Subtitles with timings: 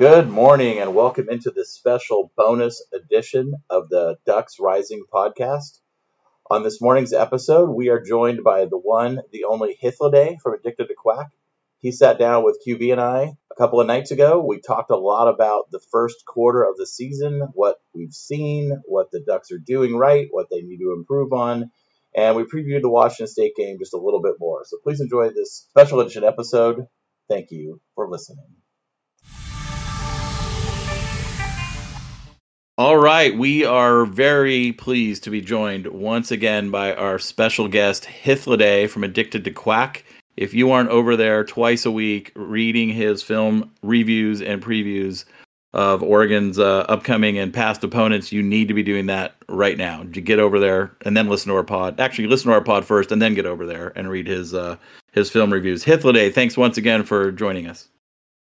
[0.00, 5.78] Good morning and welcome into this special bonus edition of the Ducks Rising podcast.
[6.50, 10.88] On this morning's episode, we are joined by the one, the only Hythloday from Addicted
[10.88, 11.26] to Quack.
[11.80, 14.42] He sat down with QB and I a couple of nights ago.
[14.42, 19.10] We talked a lot about the first quarter of the season, what we've seen, what
[19.10, 21.72] the Ducks are doing right, what they need to improve on,
[22.16, 24.62] and we previewed the Washington State game just a little bit more.
[24.64, 26.86] So please enjoy this special edition episode.
[27.28, 28.59] Thank you for listening.
[32.80, 38.04] All right, we are very pleased to be joined once again by our special guest
[38.24, 40.02] Hythloday from Addicted to Quack.
[40.38, 45.26] If you aren't over there twice a week reading his film reviews and previews
[45.74, 50.04] of Oregon's uh, upcoming and past opponents, you need to be doing that right now.
[50.04, 52.00] Get over there and then listen to our pod.
[52.00, 54.76] Actually, listen to our pod first and then get over there and read his uh,
[55.12, 55.84] his film reviews.
[55.84, 57.88] Hythloday, thanks once again for joining us.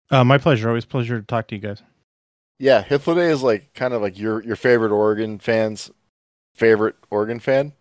[0.10, 0.70] Uh, my pleasure.
[0.70, 1.84] Always pleasure to talk to you guys.
[2.58, 5.92] Yeah, Hythloday is like kind of like your your favorite Oregon fans'
[6.54, 7.74] favorite Oregon fan.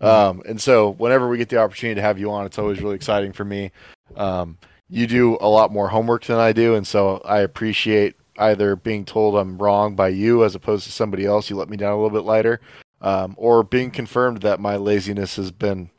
[0.00, 2.94] Um, and so whenever we get the opportunity to have you on, it's always really
[2.94, 3.72] exciting for me.
[4.16, 8.76] Um, you do a lot more homework than I do, and so I appreciate either
[8.76, 11.50] being told I'm wrong by you as opposed to somebody else.
[11.50, 12.60] You let me down a little bit lighter,
[13.00, 15.90] um, or being confirmed that my laziness has been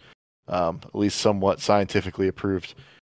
[0.47, 2.75] um, at least somewhat scientifically approved.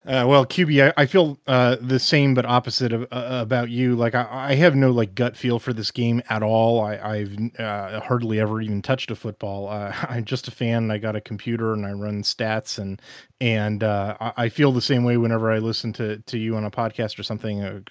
[0.10, 3.96] Uh, well, QB, I, I feel uh, the same but opposite of, uh, about you.
[3.96, 6.82] Like I, I have no like gut feel for this game at all.
[6.84, 9.70] I, have uh, hardly ever even touched a football.
[9.70, 10.90] Uh, I'm just a fan.
[10.90, 13.00] I got a computer and I run stats and
[13.42, 16.72] and uh, I feel the same way whenever I listen to to you on a
[16.72, 17.86] podcast or something.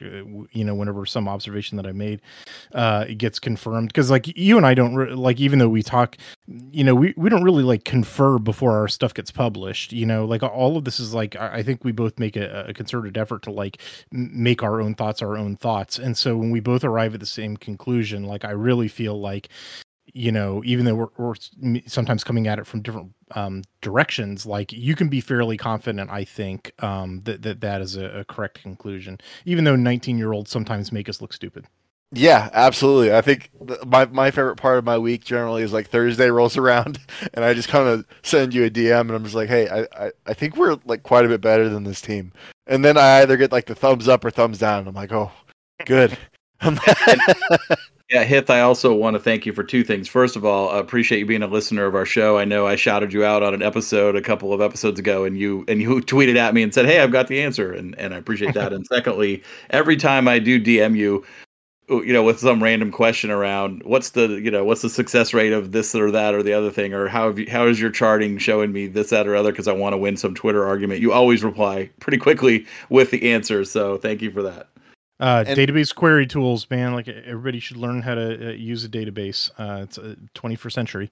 [0.53, 2.21] You know, whenever some observation that I made
[2.75, 6.19] uh, gets confirmed, because like you and I don't re- like, even though we talk,
[6.47, 9.91] you know, we we don't really like confer before our stuff gets published.
[9.93, 12.75] You know, like all of this is like I think we both make a, a
[12.75, 13.81] concerted effort to like
[14.13, 17.27] make our own thoughts our own thoughts, and so when we both arrive at the
[17.27, 19.49] same conclusion, like I really feel like
[20.15, 21.35] you know, even though we're, we're,
[21.87, 26.25] sometimes coming at it from different um, directions, like you can be fairly confident, I
[26.25, 30.51] think, um, that, that that is a, a correct conclusion, even though 19 year olds
[30.51, 31.67] sometimes make us look stupid.
[32.11, 33.15] Yeah, absolutely.
[33.15, 33.51] I think
[33.87, 36.99] my my favorite part of my week generally is like Thursday rolls around,
[37.35, 40.07] and I just kind of send you a DM, and I'm just like, hey, I,
[40.07, 42.33] I, I think we're like quite a bit better than this team,
[42.67, 45.13] and then I either get like the thumbs up or thumbs down, and I'm like,
[45.13, 45.31] oh,
[45.85, 46.17] good.
[48.11, 50.09] Yeah, Hith, I also want to thank you for two things.
[50.09, 52.39] First of all, I appreciate you being a listener of our show.
[52.39, 55.37] I know I shouted you out on an episode a couple of episodes ago and
[55.37, 58.15] you and you tweeted at me and said, "Hey, I've got the answer." And and
[58.15, 58.73] I appreciate that.
[58.73, 61.23] and secondly, every time I do DM you,
[61.89, 65.53] you know, with some random question around what's the, you know, what's the success rate
[65.53, 68.39] of this or that or the other thing or how you, how is your charting
[68.39, 71.01] showing me this that or other because I want to win some Twitter argument.
[71.01, 73.65] You always reply pretty quickly with the answer.
[73.65, 74.69] So, thank you for that.
[75.21, 76.93] Uh, and, database query tools, man.
[76.95, 79.51] Like everybody should learn how to uh, use a database.
[79.59, 81.11] Uh, it's a 21st century.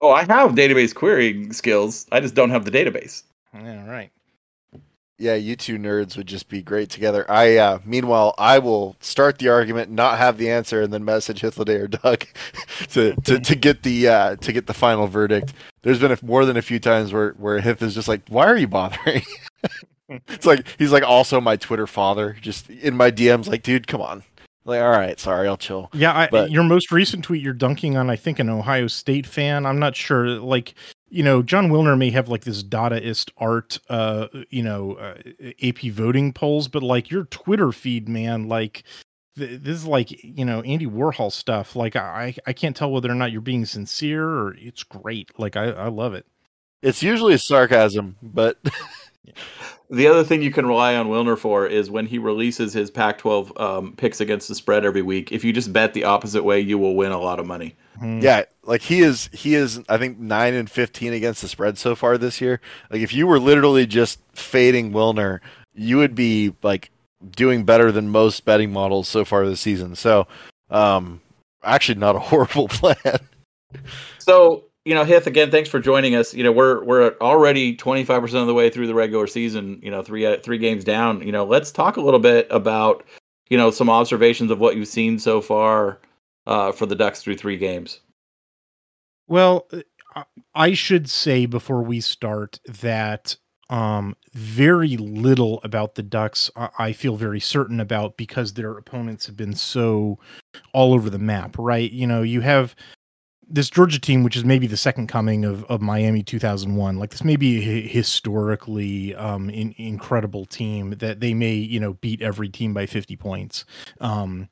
[0.00, 2.06] Oh, I have database querying skills.
[2.12, 3.22] I just don't have the database.
[3.54, 4.10] Yeah, right.
[5.18, 7.30] Yeah, you two nerds would just be great together.
[7.30, 11.42] I, uh, meanwhile, I will start the argument, not have the answer, and then message
[11.42, 12.26] Hythloday or Doug
[12.88, 15.52] to, to, to get the uh, to get the final verdict.
[15.82, 18.46] There's been a, more than a few times where where Hith is just like, "Why
[18.46, 19.22] are you bothering?"
[20.08, 23.48] it's like he's like also my Twitter father, just in my DMs.
[23.48, 24.24] Like, dude, come on.
[24.64, 25.90] Like, all right, sorry, I'll chill.
[25.92, 29.26] Yeah, I, but, your most recent tweet, you're dunking on, I think, an Ohio State
[29.26, 29.66] fan.
[29.66, 30.38] I'm not sure.
[30.38, 30.74] Like,
[31.12, 35.14] you know, Jon Wilner may have like this Dadaist art, uh, you know, uh,
[35.62, 38.82] AP voting polls, but like your Twitter feed, man, like
[39.36, 41.76] th- this is like you know Andy Warhol stuff.
[41.76, 45.38] Like, I I can't tell whether or not you're being sincere or it's great.
[45.38, 46.24] Like, I I love it.
[46.80, 48.58] It's usually sarcasm, but.
[49.92, 53.60] The other thing you can rely on Wilner for is when he releases his Pac-12
[53.60, 55.30] um, picks against the spread every week.
[55.32, 57.76] If you just bet the opposite way, you will win a lot of money.
[57.96, 58.20] Mm-hmm.
[58.20, 59.28] Yeah, like he is.
[59.34, 59.80] He is.
[59.90, 62.58] I think nine and fifteen against the spread so far this year.
[62.90, 65.40] Like if you were literally just fading Wilner,
[65.74, 66.90] you would be like
[67.30, 69.94] doing better than most betting models so far this season.
[69.94, 70.26] So,
[70.70, 71.20] um,
[71.62, 73.20] actually, not a horrible plan.
[74.18, 76.34] So, you know, Hith, again, thanks for joining us.
[76.34, 79.78] You know, we're we're already twenty five percent of the way through the regular season.
[79.82, 81.22] You know, three three games down.
[81.22, 83.04] You know, let's talk a little bit about
[83.48, 86.00] you know some observations of what you've seen so far
[86.46, 88.00] uh, for the Ducks through three games.
[89.28, 89.68] Well,
[90.54, 93.36] I should say before we start that
[93.70, 99.36] um, very little about the Ducks I feel very certain about because their opponents have
[99.36, 100.18] been so
[100.74, 101.90] all over the map, right?
[101.90, 102.74] You know, you have
[103.52, 106.96] this Georgia team, which is maybe the second coming of, of Miami 2001.
[106.98, 111.92] Like this may be a historically um, in, incredible team that they may, you know,
[111.94, 113.64] beat every team by 50 points.
[114.00, 114.48] Um,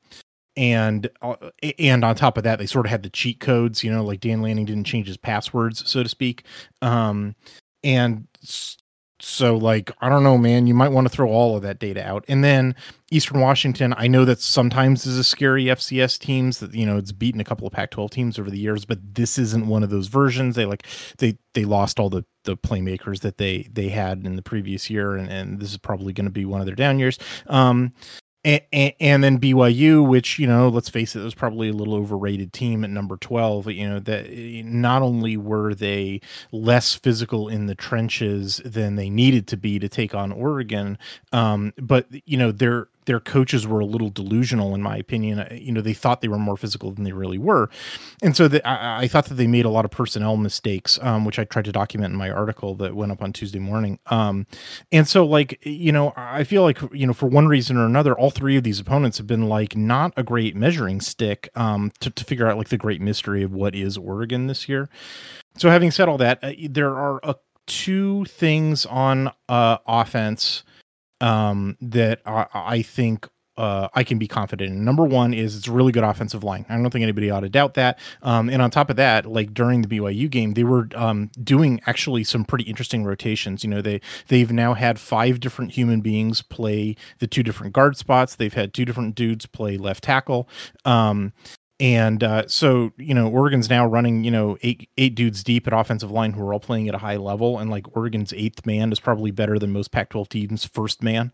[0.57, 1.35] and uh,
[1.79, 4.19] and on top of that they sort of had the cheat codes you know like
[4.19, 6.43] dan lanning didn't change his passwords so to speak
[6.81, 7.33] um
[7.85, 8.27] and
[9.21, 12.05] so like i don't know man you might want to throw all of that data
[12.05, 12.25] out.
[12.27, 12.75] And then
[13.09, 17.11] eastern washington i know that sometimes is a scary fcs teams that you know it's
[17.11, 19.89] beaten a couple of pac 12 teams over the years but this isn't one of
[19.89, 20.55] those versions.
[20.55, 20.85] They like
[21.17, 25.15] they they lost all the the playmakers that they they had in the previous year
[25.15, 27.17] and, and this is probably going to be one of their down years.
[27.47, 27.93] Um
[28.43, 32.53] and, and, then BYU, which you know, let's face it, was probably a little overrated
[32.53, 33.69] team at number twelve.
[33.69, 34.31] You know that
[34.65, 36.21] not only were they
[36.51, 40.97] less physical in the trenches than they needed to be to take on Oregon,
[41.31, 45.39] um, but you know they're their coaches were a little delusional, in my opinion.
[45.39, 47.69] Uh, you know, they thought they were more physical than they really were,
[48.21, 51.25] and so the, I, I, thought that they made a lot of personnel mistakes, um,
[51.25, 53.99] which I tried to document in my article that went up on Tuesday morning.
[54.07, 54.45] Um,
[54.91, 58.17] and so, like, you know, I feel like you know, for one reason or another,
[58.17, 62.09] all three of these opponents have been like not a great measuring stick um, to
[62.09, 64.89] to figure out like the great mystery of what is Oregon this year.
[65.57, 67.33] So, having said all that, uh, there are uh,
[67.67, 70.63] two things on uh, offense
[71.21, 73.27] um, that I, I think
[73.57, 74.83] uh, I can be confident in.
[74.83, 76.65] Number one is it's a really good offensive line.
[76.69, 77.99] I don't think anybody ought to doubt that.
[78.23, 81.81] Um, and on top of that, like during the BYU game, they were um, doing
[81.85, 83.63] actually some pretty interesting rotations.
[83.63, 87.97] You know, they they've now had five different human beings play the two different guard
[87.97, 88.35] spots.
[88.35, 90.49] They've had two different dudes play left tackle.
[90.85, 91.33] Um,
[91.81, 95.73] and uh, so, you know, Oregon's now running, you know, eight eight dudes deep at
[95.73, 98.91] offensive line who are all playing at a high level, and like Oregon's eighth man
[98.91, 101.33] is probably better than most Pac-12 teams' first man.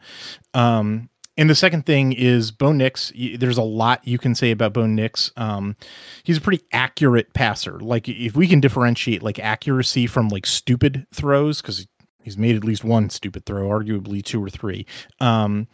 [0.53, 3.11] Um, and the second thing is Bo Nix.
[3.13, 5.33] There's a lot you can say about Bo Nix.
[5.35, 5.75] Um,
[6.23, 7.81] he's a pretty accurate passer.
[7.81, 11.87] Like if we can differentiate like accuracy from like stupid throws, because
[12.27, 14.85] he's made at least one stupid throw, arguably two or three.
[15.21, 15.65] Um,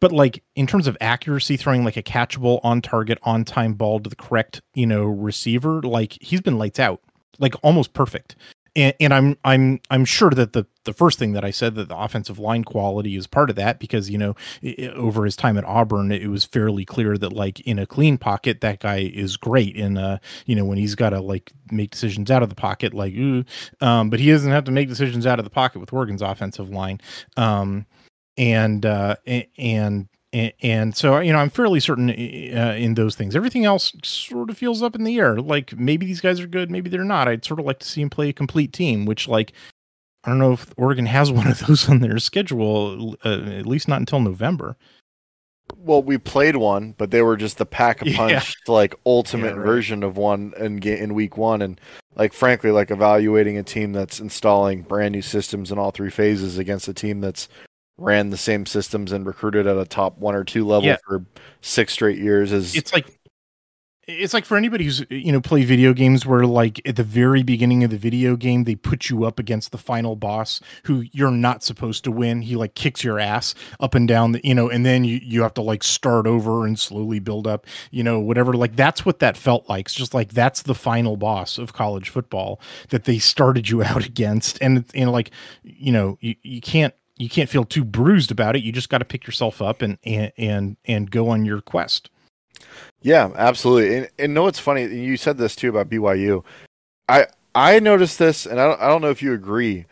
[0.00, 4.00] but like in terms of accuracy, throwing like a catchable on target, on time ball
[4.00, 7.00] to the correct, you know, receiver, like he's been lights out,
[7.38, 8.34] like almost perfect.
[8.74, 11.88] And, and I'm I'm I'm sure that the the first thing that I said that
[11.88, 15.58] the offensive line quality is part of that because you know it, over his time
[15.58, 19.36] at Auburn it was fairly clear that like in a clean pocket that guy is
[19.36, 19.76] great.
[19.76, 22.94] In uh you know when he's got to like make decisions out of the pocket
[22.94, 23.14] like
[23.80, 26.70] um but he doesn't have to make decisions out of the pocket with Oregon's offensive
[26.70, 27.00] line.
[27.36, 27.86] Um
[28.36, 29.16] and uh,
[29.58, 33.36] and and, so you know i'm fairly certain uh, in those things.
[33.36, 35.36] Everything else sort of feels up in the air.
[35.40, 37.28] Like maybe these guys are good maybe they're not.
[37.28, 39.52] I'd sort of like to see him play a complete team which like
[40.24, 43.88] i don't know if oregon has one of those on their schedule uh, at least
[43.88, 44.76] not until november.
[45.76, 48.72] Well we played one but they were just the pack a punch yeah.
[48.72, 49.66] like ultimate yeah, right.
[49.66, 51.60] version of one in in week one.
[51.62, 51.80] And
[52.14, 56.58] like frankly like evaluating a team that's installing brand new systems in all three phases
[56.58, 57.48] against a team that's
[57.98, 60.96] ran the same systems and recruited at a top one or two level yeah.
[61.06, 61.24] for
[61.60, 63.18] six straight years is it's like
[64.08, 67.44] it's like for anybody who's you know play video games where like at the very
[67.44, 71.30] beginning of the video game they put you up against the final boss who you're
[71.30, 72.42] not supposed to win.
[72.42, 75.42] He like kicks your ass up and down the you know and then you you
[75.42, 78.54] have to like start over and slowly build up you know whatever.
[78.54, 79.86] Like that's what that felt like.
[79.86, 84.04] It's just like that's the final boss of college football that they started you out
[84.04, 84.58] against.
[84.60, 85.30] And and like
[85.62, 88.64] you know you, you can't you can't feel too bruised about it.
[88.64, 92.10] You just got to pick yourself up and and and and go on your quest.
[93.02, 93.96] Yeah, absolutely.
[93.96, 94.86] And, and know what's funny?
[94.86, 96.44] You said this too about BYU.
[97.08, 99.84] I I noticed this, and I don't, I don't know if you agree.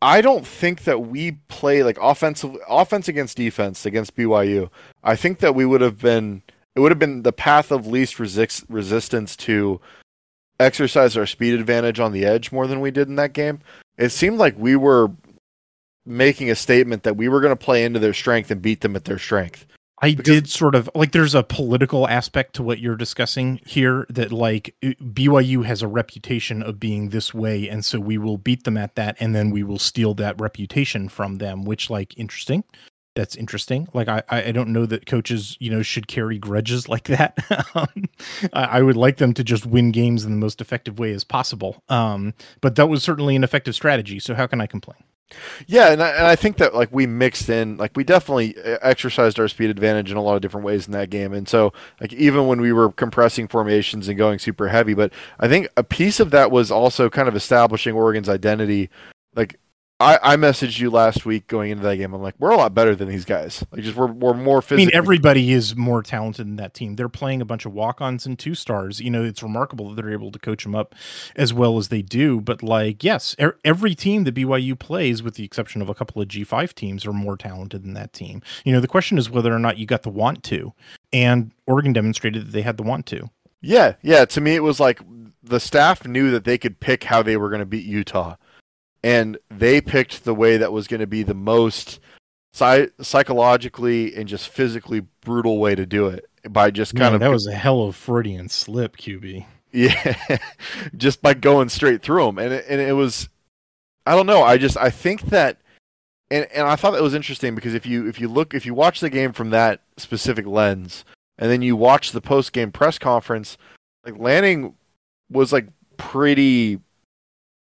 [0.00, 4.70] I don't think that we play like offensive offense against defense against BYU.
[5.02, 6.42] I think that we would have been
[6.76, 9.80] it would have been the path of least resist, resistance to
[10.60, 13.58] exercise our speed advantage on the edge more than we did in that game.
[13.96, 15.10] It seemed like we were
[16.08, 18.96] making a statement that we were going to play into their strength and beat them
[18.96, 19.66] at their strength.
[20.00, 24.06] I because, did sort of like there's a political aspect to what you're discussing here
[24.10, 28.62] that like BYU has a reputation of being this way and so we will beat
[28.62, 32.62] them at that and then we will steal that reputation from them which like interesting
[33.18, 33.88] that's interesting.
[33.92, 37.36] Like I, I don't know that coaches, you know, should carry grudges like that.
[37.74, 38.04] um,
[38.52, 41.24] I, I, would like them to just win games in the most effective way as
[41.24, 41.82] possible.
[41.88, 44.20] Um, but that was certainly an effective strategy.
[44.20, 45.02] So how can I complain?
[45.66, 48.78] Yeah, and I, and I think that like we mixed in, like we definitely uh,
[48.80, 51.72] exercised our speed advantage in a lot of different ways in that game, and so
[52.00, 55.84] like even when we were compressing formations and going super heavy, but I think a
[55.84, 58.88] piece of that was also kind of establishing Oregon's identity.
[59.34, 59.60] Like
[60.00, 62.14] I, I messaged you last week going into that game.
[62.14, 63.64] I'm like, we're a lot better than these guys.
[63.72, 64.82] Like, just we're, we're more physical.
[64.82, 66.94] I mean, everybody is more talented in that team.
[66.94, 69.00] They're playing a bunch of walk-ons and two stars.
[69.00, 70.94] You know, it's remarkable that they're able to coach them up
[71.34, 72.40] as well as they do.
[72.40, 76.22] But like, yes, er- every team that BYU plays, with the exception of a couple
[76.22, 78.40] of G5 teams, are more talented than that team.
[78.64, 80.74] You know, the question is whether or not you got the want to,
[81.12, 83.30] and Oregon demonstrated that they had the want to.
[83.60, 84.24] Yeah, yeah.
[84.26, 85.00] To me, it was like
[85.42, 88.36] the staff knew that they could pick how they were going to beat Utah
[89.02, 92.00] and they picked the way that was going to be the most
[92.52, 97.30] psychologically and just physically brutal way to do it by just kind Man, of that
[97.30, 99.46] was a hell of Freudian slip, QB.
[99.70, 100.38] Yeah,
[100.96, 103.28] just by going straight through them, and it, and it was,
[104.06, 104.42] I don't know.
[104.42, 105.58] I just I think that,
[106.30, 108.72] and and I thought that was interesting because if you if you look if you
[108.72, 111.04] watch the game from that specific lens,
[111.38, 113.58] and then you watch the post game press conference,
[114.06, 114.74] like Lanning
[115.30, 116.80] was like pretty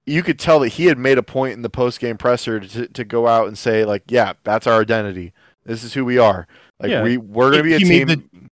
[0.06, 2.88] you could tell that he had made a point in the post game presser to,
[2.88, 5.32] to go out and say like, yeah, that's our identity.
[5.64, 6.46] This is who we are.
[6.80, 7.02] Like yeah.
[7.02, 8.08] we we're gonna be a he team.
[8.08, 8.49] Made the,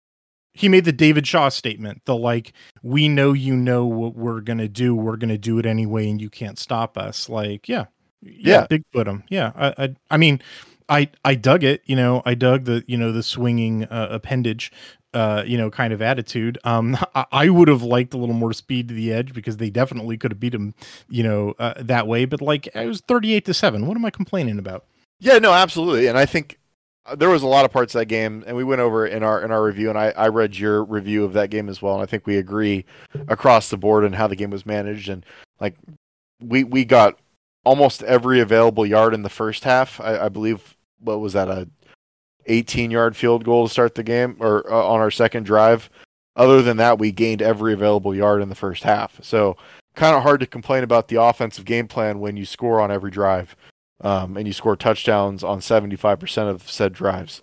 [0.53, 2.03] he made the David Shaw statement.
[2.05, 2.53] The like,
[2.83, 4.95] we know you know what we're gonna do.
[4.95, 7.29] We're gonna do it anyway, and you can't stop us.
[7.29, 7.87] Like, yeah,
[8.23, 8.79] yeah, yeah.
[8.79, 9.25] Bigfoot him.
[9.29, 10.41] Yeah, I, I, I mean,
[10.89, 11.83] I I dug it.
[11.87, 14.71] You know, I dug the you know the swinging uh, appendage
[15.13, 16.59] uh, you know, kind of attitude.
[16.65, 19.71] Um, I, I, would have liked a little more speed to the edge because they
[19.71, 20.75] definitely could have beat him,
[21.09, 22.25] you know, uh, that way.
[22.25, 23.87] But like, it was thirty-eight to seven.
[23.87, 24.85] What am I complaining about?
[25.19, 26.07] Yeah, no, absolutely.
[26.07, 26.59] And I think
[27.07, 29.23] uh, there was a lot of parts of that game, and we went over in
[29.23, 31.95] our in our review, and I, I read your review of that game as well,
[31.95, 32.85] and I think we agree
[33.29, 35.25] across the board on how the game was managed, and
[35.61, 35.77] like
[36.41, 37.19] we we got
[37.65, 40.01] almost every available yard in the first half.
[40.01, 41.69] I, I believe what was that a
[42.47, 45.91] 18 yard field goal to start the game or uh, on our second drive.
[46.37, 49.23] Other than that, we gained every available yard in the first half.
[49.23, 49.57] So
[49.95, 53.11] kind of hard to complain about the offensive game plan when you score on every
[53.11, 53.57] drive
[54.01, 57.43] um, and you score touchdowns on 75% of said drives.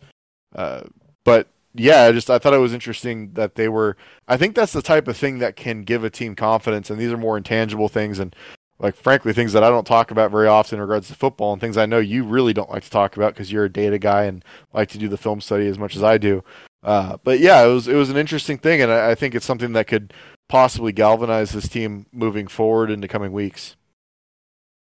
[0.56, 0.84] Uh,
[1.24, 3.98] but yeah, I just I thought it was interesting that they were.
[4.28, 7.12] I think that's the type of thing that can give a team confidence, and these
[7.12, 8.18] are more intangible things.
[8.18, 8.36] And
[8.80, 11.60] like frankly things that I don't talk about very often in regards to football and
[11.60, 14.26] things I know you really don't like to talk about because you're a data guy
[14.26, 14.44] and
[14.74, 16.44] like to do the film study as much as I do.
[16.84, 19.46] Uh, but yeah, it was it was an interesting thing, and I, I, think it's
[19.46, 20.14] something that could
[20.48, 23.76] possibly galvanize this team moving forward into coming weeks.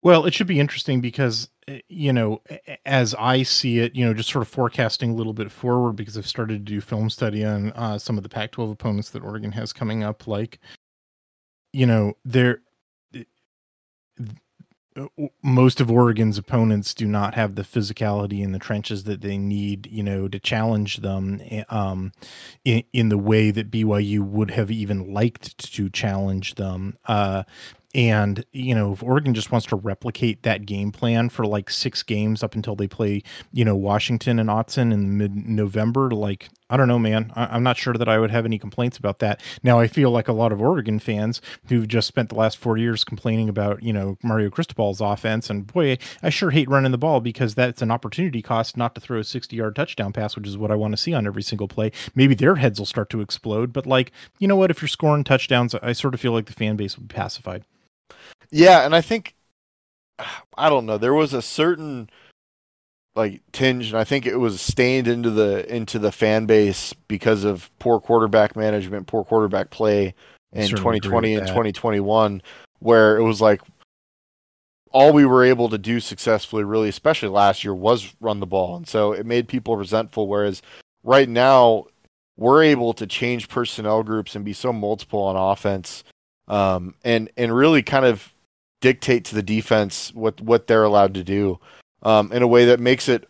[0.04, 2.42] Well, it should be interesting because eh, you know,
[2.86, 6.18] as I see it, you know, just sort of forecasting a little bit forward because
[6.18, 9.52] I've started to do film study on uh, some of the Pac-12 opponents that Oregon
[9.52, 10.28] has coming up.
[10.28, 10.60] Like,
[11.74, 12.62] you know, there
[15.44, 19.88] most of Oregon's opponents do not have the physicality in the trenches that they need,
[19.92, 22.12] you know, to challenge them eh, um,
[22.66, 26.98] in, in the way that BYU would have even liked to challenge them.
[27.06, 27.44] Uh,
[27.98, 32.04] and, you know, if Oregon just wants to replicate that game plan for like six
[32.04, 36.78] games up until they play, you know, Washington and Autzen in mid November, like, I
[36.78, 37.32] don't know, man.
[37.36, 39.42] I- am not sure that I would have any complaints about that.
[39.64, 42.78] Now, I feel like a lot of Oregon fans who've just spent the last four
[42.78, 45.50] years complaining about, you know, Mario Cristobal's offense.
[45.50, 49.02] And boy, I sure hate running the ball because that's an opportunity cost not to
[49.02, 51.42] throw a 60 yard touchdown pass, which is what I want to see on every
[51.42, 51.92] single play.
[52.14, 53.74] Maybe their heads will start to explode.
[53.74, 54.70] But, like, you know what?
[54.70, 57.64] If you're scoring touchdowns, I sort of feel like the fan base will be pacified.
[58.52, 59.36] Yeah, and I think
[60.58, 60.98] I don't know.
[60.98, 62.10] There was a certain
[63.16, 67.44] like tinge, and I think it was stained into the into the fan base because
[67.44, 70.14] of poor quarterback management, poor quarterback play
[70.54, 72.42] in 2020 and 2021,
[72.80, 73.62] where it was like
[74.92, 78.78] all we were able to do successfully, really, especially last year, was run the ball,
[78.78, 80.28] and so it made people resentful.
[80.28, 80.62] Whereas
[81.04, 81.86] right now,
[82.38, 86.04] we're able to change personnel groups and be so multiple on offense,
[86.48, 88.34] um, and and really kind of
[88.82, 91.60] dictate to the defense what what they're allowed to do
[92.04, 93.28] um, in a way that makes it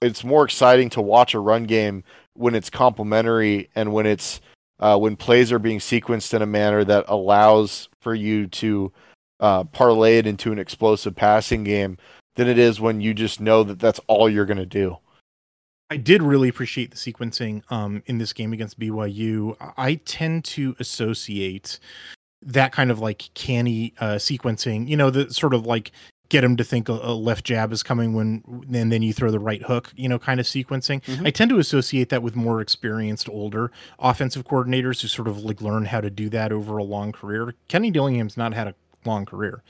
[0.00, 2.02] it's more exciting to watch a run game
[2.34, 4.40] when it's complementary and when it's
[4.78, 8.90] uh, when plays are being sequenced in a manner that allows for you to
[9.40, 11.98] uh, parlay it into an explosive passing game
[12.36, 14.96] than it is when you just know that that's all you're going to do.
[15.90, 19.56] I did really appreciate the sequencing um, in this game against BYU.
[19.76, 21.80] I tend to associate
[22.42, 25.92] that kind of like canny uh, sequencing, you know, the sort of like
[26.30, 28.42] get him to think a, a, left jab is coming when
[28.72, 31.02] and then you throw the right hook you know kind of sequencing.
[31.02, 31.26] Mm-hmm.
[31.26, 35.60] i tend to associate that with more experienced older offensive coordinators who sort of like
[35.60, 37.54] learn how to do that over a long career.
[37.68, 39.62] Kenny dillingham's not had a long career.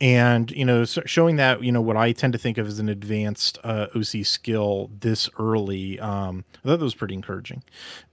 [0.00, 2.88] And you know showing that you know what i tend to think of as an
[2.88, 7.62] advanced uh, oc skill this early um i thought that was pretty encouraging.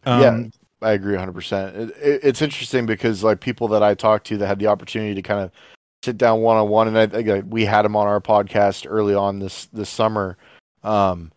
[0.05, 0.47] Um, yeah
[0.81, 4.47] i agree 100% it, it, it's interesting because like people that i talked to that
[4.47, 5.51] had the opportunity to kind of
[6.03, 9.13] sit down one on one, and I, I, we had him on our podcast early
[9.13, 10.37] on this this summer.
[10.83, 11.31] Um,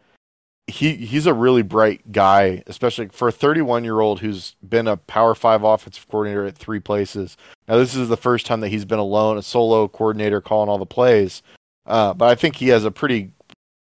[0.67, 4.97] he he's a really bright guy, especially for a 31 year old who's been a
[4.97, 7.37] Power Five offensive coordinator at three places.
[7.67, 10.79] Now this is the first time that he's been alone, a solo coordinator calling all
[10.79, 11.43] the plays.
[11.87, 13.33] Uh, but I think he has a pretty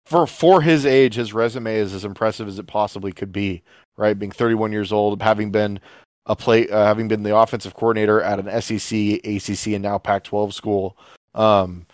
[0.06, 3.62] for for his age, his resume is as impressive as it possibly could be.
[3.96, 5.78] Right, being 31 years old, having been
[6.26, 10.52] a play, uh, having been the offensive coordinator at an SEC, ACC, and now Pac-12
[10.52, 10.96] school.
[11.34, 11.86] Um,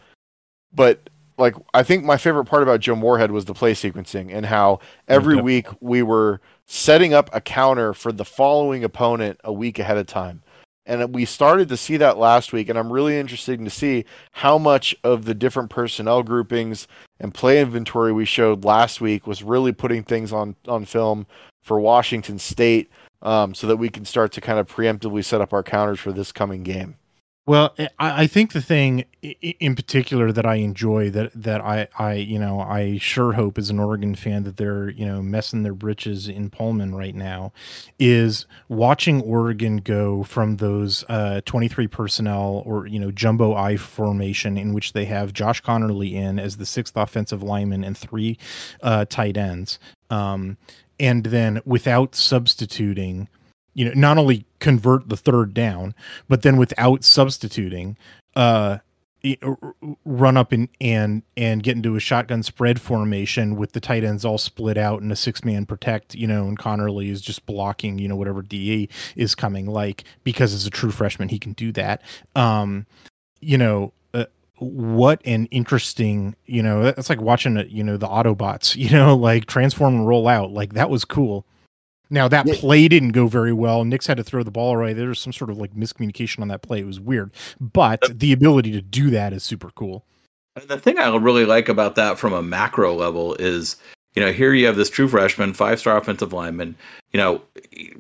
[0.73, 4.47] but like, I think my favorite part about Joe Moorhead was the play sequencing and
[4.47, 5.43] how every okay.
[5.43, 10.07] week we were setting up a counter for the following opponent a week ahead of
[10.07, 10.43] time.
[10.87, 14.59] And we started to see that last week, and I'm really interested to see how
[14.59, 16.89] much of the different personnel groupings
[17.21, 21.27] and play inventory we showed last week was really putting things on on film
[21.63, 22.91] for Washington State
[23.23, 26.13] um, so that we can start to kind of preemptively set up our counters for
[26.13, 26.97] this coming game.
[27.51, 32.39] Well, I, think the thing in particular that I enjoy that that I I you
[32.39, 36.29] know I sure hope as an Oregon fan that they're you know messing their britches
[36.29, 37.53] in Pullman right now
[37.99, 44.57] is watching Oregon go from those uh, 23 personnel or you know jumbo I formation
[44.57, 48.39] in which they have Josh Conerly in as the sixth offensive lineman and three
[48.81, 49.81] uh, tight ends.
[50.09, 50.57] Um,
[51.01, 53.29] and then without substituting
[53.75, 55.95] you know not only convert the third down
[56.29, 57.97] but then without substituting
[58.37, 58.79] uh
[60.05, 64.25] run up and and and get into a shotgun spread formation with the tight ends
[64.25, 67.99] all split out and a six man protect, you know, and Conerly is just blocking,
[67.99, 69.67] you know, whatever DE is coming.
[69.67, 72.03] Like because as a true freshman, he can do that.
[72.35, 72.87] Um,
[73.41, 73.93] you know,
[74.61, 79.17] what an interesting you know that's like watching uh, you know the autobots you know
[79.17, 80.53] like transform and roll out.
[80.53, 81.47] Like that was cool.
[82.11, 82.55] Now that yeah.
[82.57, 83.85] play didn't go very well.
[83.85, 84.93] Nix had to throw the ball away.
[84.93, 86.81] There was some sort of like miscommunication on that play.
[86.81, 87.31] It was weird.
[87.61, 90.05] But the ability to do that is super cool.
[90.57, 93.77] And the thing i really like about that from a macro level is
[94.15, 96.75] you know here you have this true freshman five star offensive lineman
[97.13, 97.41] you know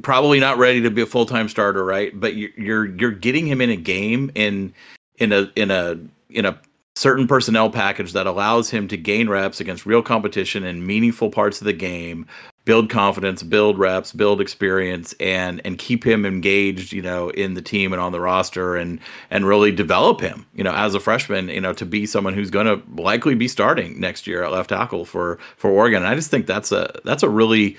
[0.03, 2.19] probably not ready to be a full-time starter right?
[2.19, 4.75] But you're you're getting him in a game in
[5.19, 5.97] in a in a
[6.33, 6.61] in a
[6.97, 11.61] certain personnel package that allows him to gain reps against real competition in meaningful parts
[11.61, 12.27] of the game
[12.65, 17.63] build confidence build reps build experience and and keep him engaged you know in the
[17.63, 21.49] team and on the roster and and really develop him you know as a freshman
[21.49, 24.69] you know to be someone who's going to likely be starting next year at left
[24.69, 26.03] tackle for for Oregon.
[26.03, 27.77] And I just think that's a that's a really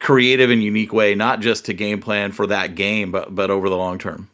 [0.00, 3.68] creative and unique way not just to game plan for that game but but over
[3.68, 4.28] the long term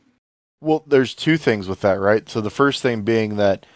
[0.61, 2.29] well, there's two things with that, right?
[2.29, 3.67] So the first thing being that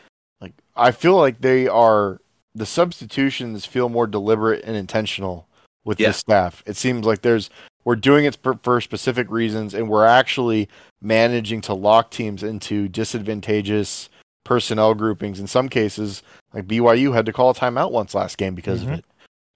[0.41, 2.21] like I feel like they are
[2.55, 5.49] the substitutions feel more deliberate and intentional
[5.85, 6.09] with yeah.
[6.09, 6.63] the staff.
[6.67, 7.51] It seems like there's
[7.85, 10.69] we're doing it for specific reasons and we're actually
[11.01, 14.09] managing to lock teams into disadvantageous
[14.45, 18.55] personnel groupings in some cases like BYU had to call a timeout once last game
[18.55, 18.93] because mm-hmm.
[18.93, 19.05] of it.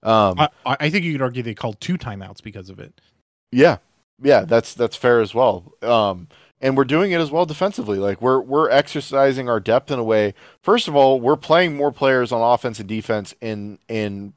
[0.03, 3.01] Um, I, I, think you could argue they called two timeouts because of it.
[3.51, 3.77] Yeah,
[4.21, 5.73] yeah, that's that's fair as well.
[5.81, 6.27] Um,
[6.61, 7.97] and we're doing it as well defensively.
[7.97, 10.33] Like we're we're exercising our depth in a way.
[10.61, 14.33] First of all, we're playing more players on offense and defense in in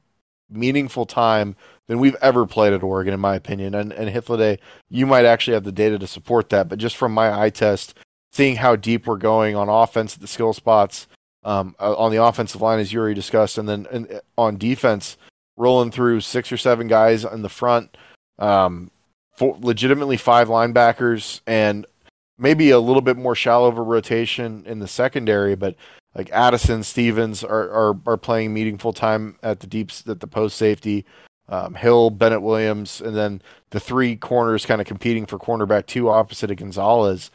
[0.49, 1.55] meaningful time
[1.87, 3.73] than we've ever played at Oregon, in my opinion.
[3.73, 6.69] And and Hythloday, you might actually have the data to support that.
[6.69, 7.95] But just from my eye test,
[8.31, 11.07] seeing how deep we're going on offense at the skill spots,
[11.43, 14.57] um, uh, on the offensive line as you already discussed, and then and, uh, on
[14.57, 15.17] defense,
[15.57, 17.97] rolling through six or seven guys in the front.
[18.37, 18.91] Um,
[19.39, 21.85] legitimately five linebackers and
[22.41, 25.75] maybe a little bit more shallow of a rotation in the secondary, but
[26.15, 30.57] like Addison Stephens are, are, are playing meaningful time at the deeps at the post
[30.57, 31.05] safety.
[31.47, 36.09] Um, Hill, Bennett Williams, and then the three corners kind of competing for cornerback two
[36.09, 37.29] opposite of Gonzalez.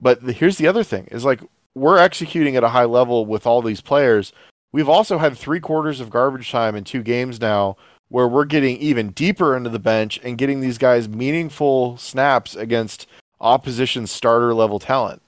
[0.00, 1.40] But the, here's the other thing: is like
[1.74, 4.32] we're executing at a high level with all these players.
[4.72, 7.76] We've also had three quarters of garbage time in two games now,
[8.08, 13.06] where we're getting even deeper into the bench and getting these guys meaningful snaps against
[13.44, 15.22] opposition starter level talent.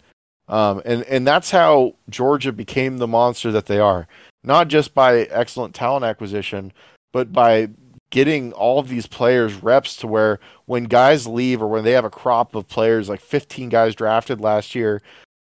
[0.48, 4.08] Um, and and that's how Georgia became the monster that they are.
[4.42, 6.72] Not just by excellent talent acquisition,
[7.12, 7.68] but by
[8.10, 12.04] getting all of these players reps to where when guys leave or when they have
[12.04, 15.02] a crop of players like 15 guys drafted last year,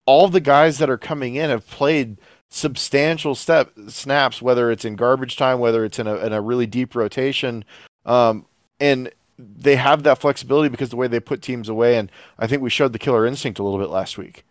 [0.07, 2.17] all the guys that are coming in have played
[2.49, 6.65] substantial step snaps, whether it's in garbage time, whether it's in a in a really
[6.65, 7.63] deep rotation,
[8.05, 8.45] um,
[8.79, 11.97] and they have that flexibility because the way they put teams away.
[11.97, 14.43] And I think we showed the killer instinct a little bit last week.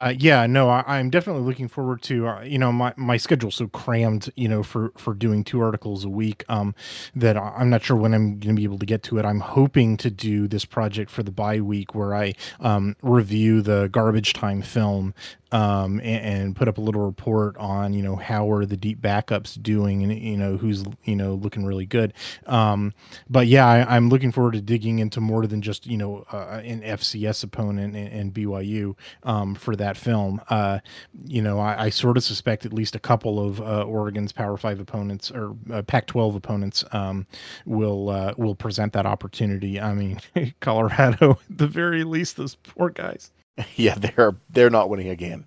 [0.00, 2.26] Uh, yeah, no, I, am definitely looking forward to.
[2.26, 6.04] Uh, you know, my my schedule's so crammed, you know, for for doing two articles
[6.04, 6.74] a week, um,
[7.14, 9.24] that I'm not sure when I'm going to be able to get to it.
[9.24, 13.88] I'm hoping to do this project for the bye week where I um, review the
[13.92, 15.14] garbage time film
[15.54, 19.00] um, and, and, put up a little report on you know how are the deep
[19.00, 22.12] backups doing and you know who's you know looking really good.
[22.46, 22.92] Um,
[23.30, 26.60] but yeah, I, am looking forward to digging into more than just you know uh,
[26.64, 30.40] an FCS opponent and, and BYU um, for that film.
[30.48, 30.80] Uh,
[31.24, 34.56] you know, I, I, sort of suspect at least a couple of uh, Oregon's Power
[34.56, 37.26] Five opponents or uh, Pac-12 opponents um,
[37.64, 39.80] will uh, will present that opportunity.
[39.80, 40.20] I mean,
[40.60, 43.30] Colorado, at the very least, those poor guys.
[43.76, 45.46] yeah, they're they're not winning a game.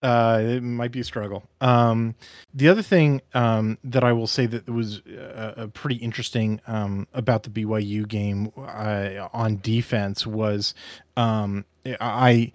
[0.00, 1.42] Uh, it might be a struggle.
[1.60, 2.14] Um,
[2.54, 7.42] the other thing um, that I will say that was uh, pretty interesting um, about
[7.42, 10.72] the BYU game uh, on defense was
[11.16, 11.64] um,
[12.00, 12.52] I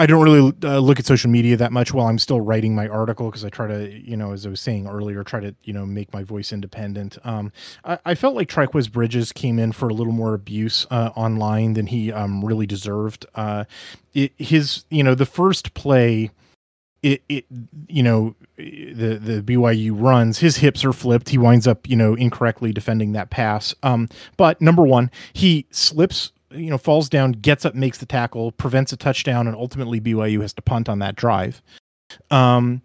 [0.00, 2.88] I don't really uh, look at social media that much while I'm still writing my
[2.88, 5.74] article because I try to, you know, as I was saying earlier, try to, you
[5.74, 7.18] know, make my voice independent.
[7.22, 7.52] Um,
[7.84, 11.74] I, I, felt like Trikweze Bridges came in for a little more abuse uh, online
[11.74, 13.26] than he um, really deserved.
[13.34, 13.64] Uh,
[14.14, 16.30] it, his, you know, the first play,
[17.02, 17.44] it, it,
[17.86, 21.28] you know, the the BYU runs, his hips are flipped.
[21.28, 23.74] He winds up, you know, incorrectly defending that pass.
[23.82, 24.08] Um,
[24.38, 28.92] but number one, he slips you know, falls down, gets up, makes the tackle, prevents
[28.92, 31.62] a touchdown, and ultimately BYU has to punt on that drive.
[32.30, 32.82] Um,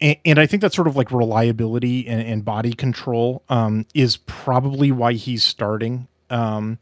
[0.00, 4.16] and, and I think that sort of like reliability and, and body control um, is
[4.16, 6.08] probably why he's starting.
[6.30, 6.78] Um,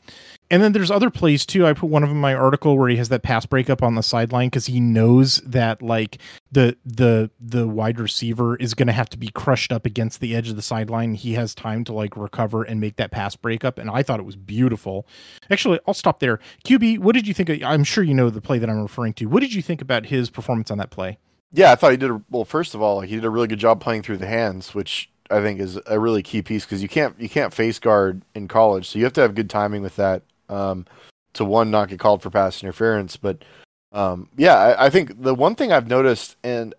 [0.50, 1.66] and then there's other plays too.
[1.66, 3.94] I put one of them in my article where he has that pass breakup on
[3.94, 6.18] the sideline because he knows that like
[6.50, 10.36] the the the wide receiver is going to have to be crushed up against the
[10.36, 11.14] edge of the sideline.
[11.14, 14.26] He has time to like recover and make that pass breakup, and I thought it
[14.26, 15.06] was beautiful.
[15.50, 16.38] Actually, I'll stop there.
[16.64, 17.48] QB, what did you think?
[17.48, 19.26] Of, I'm sure you know the play that I'm referring to.
[19.26, 21.18] What did you think about his performance on that play?
[21.52, 22.44] Yeah, I thought he did a, well.
[22.44, 25.40] First of all, he did a really good job playing through the hands, which I
[25.40, 28.88] think is a really key piece because you can't you can't face guard in college,
[28.88, 30.86] so you have to have good timing with that um,
[31.34, 33.16] to one not get called for pass interference.
[33.16, 33.44] But
[33.92, 36.74] um, yeah, I, I, think the one thing I've noticed, and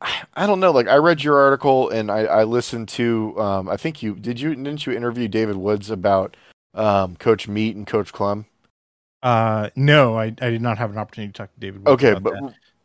[0.00, 3.68] I, I, don't know, like I read your article and I, I listened to, um,
[3.68, 6.36] I think you did you didn't you interview David Woods about
[6.74, 8.46] um, Coach Meat and Coach Klemm?
[9.22, 11.86] Uh, no, I, I did not have an opportunity to talk to David.
[11.86, 12.34] Woods okay, but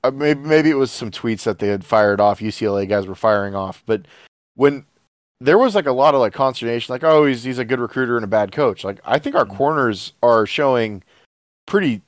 [0.03, 2.39] uh, maybe maybe it was some tweets that they had fired off.
[2.39, 4.05] UCLA guys were firing off, but
[4.59, 4.85] when
[5.39, 8.17] there was like a lot of like consternation, like, oh, he's he's a good recruiter
[8.17, 8.83] and a bad coach.
[8.83, 9.55] Like, I think our mm-hmm.
[9.55, 11.01] corners are showing
[11.65, 12.01] pretty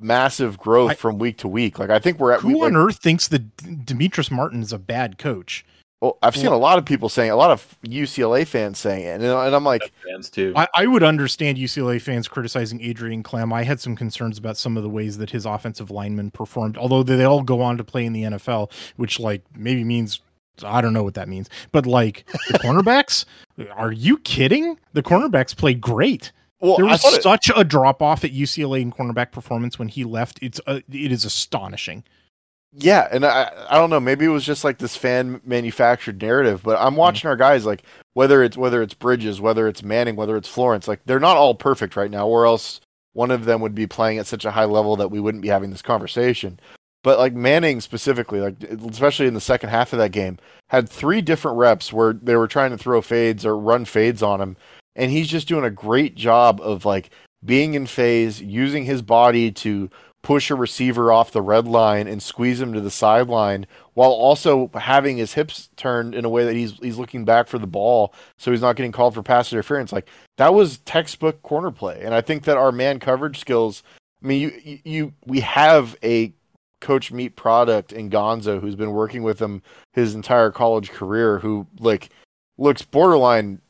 [0.00, 1.78] massive growth I, from week to week.
[1.78, 2.40] Like, I think we're at.
[2.40, 5.66] Who we, on like, earth thinks that Demetrice Martin is a bad coach?
[6.00, 9.20] Well, I've seen a lot of people saying, a lot of UCLA fans saying it,
[9.20, 10.52] and, and I'm like, fans too.
[10.56, 13.52] I, I, would understand UCLA fans criticizing Adrian Klemm.
[13.52, 17.04] I had some concerns about some of the ways that his offensive linemen performed, although
[17.04, 20.20] they all go on to play in the NFL, which like maybe means
[20.64, 23.24] I don't know what that means, but like the cornerbacks,
[23.72, 24.78] are you kidding?
[24.92, 26.32] The cornerbacks played great.
[26.60, 27.56] Well, there was such it...
[27.56, 30.38] a drop off at UCLA in cornerback performance when he left.
[30.40, 32.04] It's uh, it is astonishing.
[32.74, 36.62] Yeah, and I I don't know, maybe it was just like this fan manufactured narrative,
[36.62, 37.28] but I'm watching mm-hmm.
[37.28, 37.82] our guys like
[38.14, 41.54] whether it's whether it's Bridges, whether it's Manning, whether it's Florence, like they're not all
[41.54, 42.80] perfect right now, or else
[43.12, 45.48] one of them would be playing at such a high level that we wouldn't be
[45.48, 46.58] having this conversation.
[47.02, 50.38] But like Manning specifically, like especially in the second half of that game,
[50.68, 54.40] had three different reps where they were trying to throw fades or run fades on
[54.40, 54.56] him,
[54.94, 57.10] and he's just doing a great job of like
[57.44, 59.90] being in phase, using his body to
[60.22, 64.70] push a receiver off the red line and squeeze him to the sideline while also
[64.74, 68.14] having his hips turned in a way that he's he's looking back for the ball
[68.38, 69.92] so he's not getting called for pass interference.
[69.92, 72.02] Like that was textbook corner play.
[72.04, 73.82] And i think that our man coverage skills
[74.22, 76.32] i mean you you we have a
[76.82, 79.62] Coach Meat product in Gonzo, who's been working with him
[79.94, 82.10] his entire college career, who like
[82.58, 83.62] looks borderline.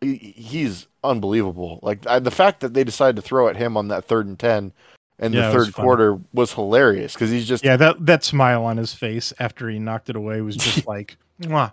[0.00, 1.80] He's unbelievable.
[1.82, 4.72] Like the fact that they decided to throw at him on that third and ten
[5.18, 8.76] in yeah, the third quarter was hilarious because he's just yeah that that smile on
[8.76, 11.72] his face after he knocked it away was just like Mwah.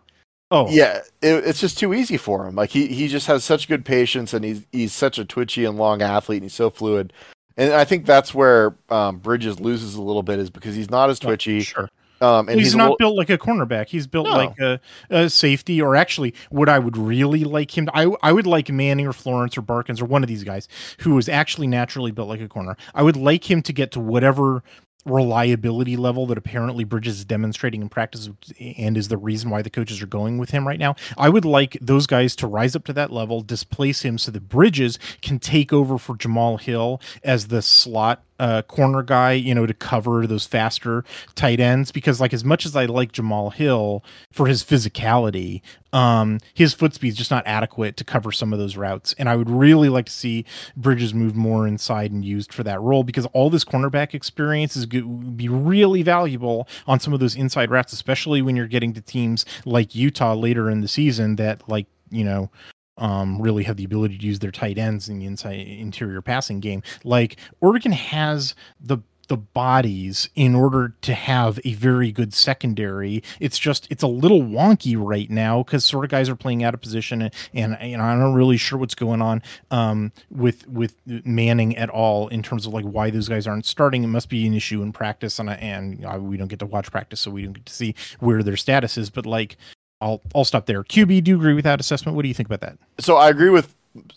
[0.51, 3.67] oh yeah it, it's just too easy for him like he he just has such
[3.67, 7.13] good patience and he's he's such a twitchy and long athlete and he's so fluid
[7.57, 11.09] and I think that's where um, Bridges loses a little bit is because he's not
[11.09, 11.61] as twitchy.
[11.61, 11.89] Sure.
[12.21, 12.97] Um, and he's, he's not little...
[12.97, 13.87] built like a cornerback.
[13.87, 14.35] He's built no.
[14.35, 17.87] like a, a, safety, or actually, what I would really like him.
[17.87, 20.67] To, I I would like Manning or Florence or Barkins or one of these guys
[20.99, 22.77] who is actually naturally built like a corner.
[22.93, 24.63] I would like him to get to whatever
[25.05, 29.69] reliability level that apparently Bridges is demonstrating in practice and is the reason why the
[29.69, 30.95] coaches are going with him right now.
[31.17, 34.49] I would like those guys to rise up to that level, displace him so that
[34.49, 39.67] Bridges can take over for Jamal Hill as the slot uh, corner guy, you know,
[39.67, 41.91] to cover those faster tight ends.
[41.91, 45.61] Because like as much as I like Jamal Hill for his physicality,
[45.93, 49.13] um, his foot speed is just not adequate to cover some of those routes.
[49.19, 52.81] And I would really like to see Bridges move more inside and used for that
[52.81, 57.69] role because all this cornerback experience is be really valuable on some of those inside
[57.69, 61.85] routes, especially when you're getting to teams like Utah later in the season that like
[62.09, 62.49] you know
[63.01, 66.59] um, really have the ability to use their tight ends in the inside interior passing
[66.61, 66.83] game.
[67.03, 73.23] Like Oregon has the the bodies in order to have a very good secondary.
[73.39, 76.73] It's just it's a little wonky right now because sort of guys are playing out
[76.73, 77.21] of position
[77.53, 82.27] and and, I'm not really sure what's going on um, with with Manning at all
[82.27, 84.03] in terms of like why those guys aren't starting.
[84.03, 87.21] It must be an issue in practice and and we don't get to watch practice,
[87.21, 89.09] so we don't get to see where their status is.
[89.09, 89.55] But like
[90.01, 90.83] I'll I'll stop there.
[90.83, 92.15] QB, do you agree with that assessment?
[92.15, 92.77] What do you think about that?
[92.99, 93.73] So I agree with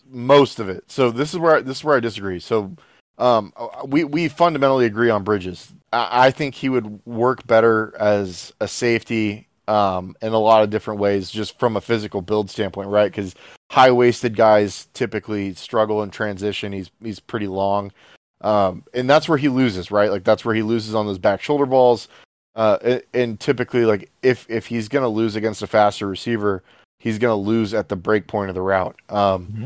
[0.09, 0.91] most of it.
[0.91, 2.41] So this is where I, this is where I disagree.
[2.41, 2.75] So
[3.19, 3.53] um,
[3.87, 5.73] we we fundamentally agree on Bridges.
[5.93, 10.71] I, I think he would work better as a safety um, in a lot of
[10.71, 13.11] different ways, just from a physical build standpoint, right?
[13.11, 13.35] Because
[13.71, 16.73] high waisted guys typically struggle in transition.
[16.73, 17.93] He's he's pretty long,
[18.41, 20.11] um, and that's where he loses, right?
[20.11, 22.09] Like that's where he loses on those back shoulder balls.
[22.57, 26.63] Uh, and typically, like if if he's gonna lose against a faster receiver,
[26.99, 28.97] he's gonna lose at the break point of the route.
[29.09, 29.65] Um, mm-hmm.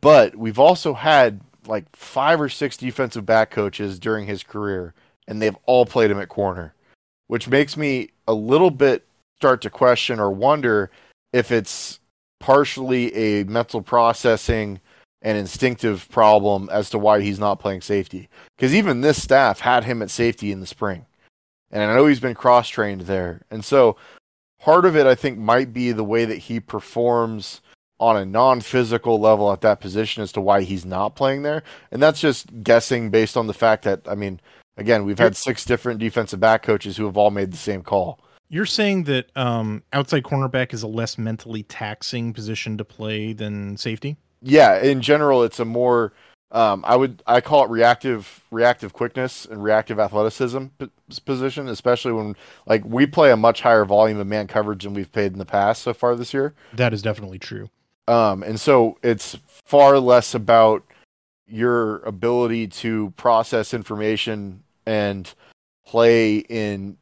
[0.00, 4.92] But we've also had like five or six defensive back coaches during his career,
[5.26, 6.74] and they've all played him at corner,
[7.28, 9.04] which makes me a little bit
[9.38, 10.90] start to question or wonder
[11.32, 11.98] if it's
[12.40, 14.80] partially a mental processing
[15.22, 18.28] and instinctive problem as to why he's not playing safety.
[18.56, 21.06] Because even this staff had him at safety in the spring
[21.70, 23.42] and I know he's been cross trained there.
[23.50, 23.96] And so
[24.60, 27.60] part of it, I think, might be the way that he performs
[27.98, 31.62] on a non physical level at that position as to why he's not playing there.
[31.90, 34.40] And that's just guessing based on the fact that, I mean,
[34.76, 38.20] again, we've had six different defensive back coaches who have all made the same call.
[38.48, 43.76] You're saying that um, outside cornerback is a less mentally taxing position to play than
[43.76, 44.16] safety?
[44.40, 46.12] Yeah, in general, it's a more
[46.56, 50.90] um, I would I call it reactive reactive quickness and reactive athleticism p-
[51.26, 52.34] position, especially when
[52.66, 55.44] like we play a much higher volume of man coverage than we've played in the
[55.44, 56.54] past so far this year.
[56.72, 57.68] That is definitely true.
[58.08, 60.82] Um, and so it's far less about
[61.46, 65.30] your ability to process information and
[65.84, 66.96] play in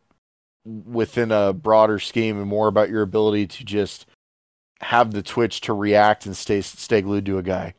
[0.64, 4.06] within a broader scheme and more about your ability to just
[4.80, 7.72] have the twitch to react and stay stay glued to a guy.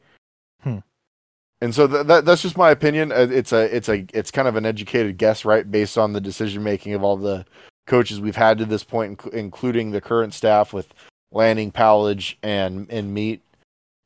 [1.61, 3.11] And so th- that that's just my opinion.
[3.11, 6.21] Uh, it's a it's a it's kind of an educated guess, right, based on the
[6.21, 7.45] decision making of all the
[7.87, 10.93] coaches we've had to this point, inc- including the current staff with
[11.31, 13.41] Lanning, Powledge, and and Meat.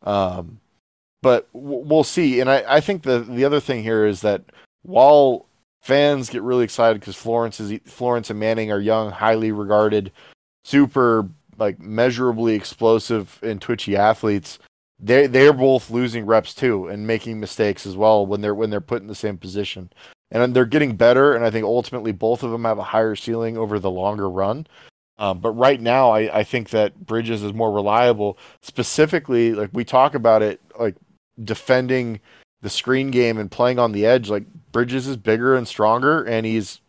[0.04, 0.60] Um,
[1.22, 2.40] but w- we'll see.
[2.40, 4.44] And I, I think the the other thing here is that
[4.84, 5.48] while
[5.82, 10.12] fans get really excited because Florence is Florence and Manning are young, highly regarded,
[10.64, 14.60] super like measurably explosive and twitchy athletes
[15.00, 18.82] they they're both losing reps too and making mistakes as well when they're when they're
[18.82, 19.92] put in the same position.
[20.32, 23.58] And they're getting better, and I think ultimately both of them have a higher ceiling
[23.58, 24.68] over the longer run.
[25.18, 28.38] Um, but right now, I, I think that Bridges is more reliable.
[28.62, 30.96] Specifically, like we talk about it, like
[31.44, 32.20] defending
[32.62, 34.30] the screen game and playing on the edge.
[34.30, 36.80] Like Bridges is bigger and stronger, and he's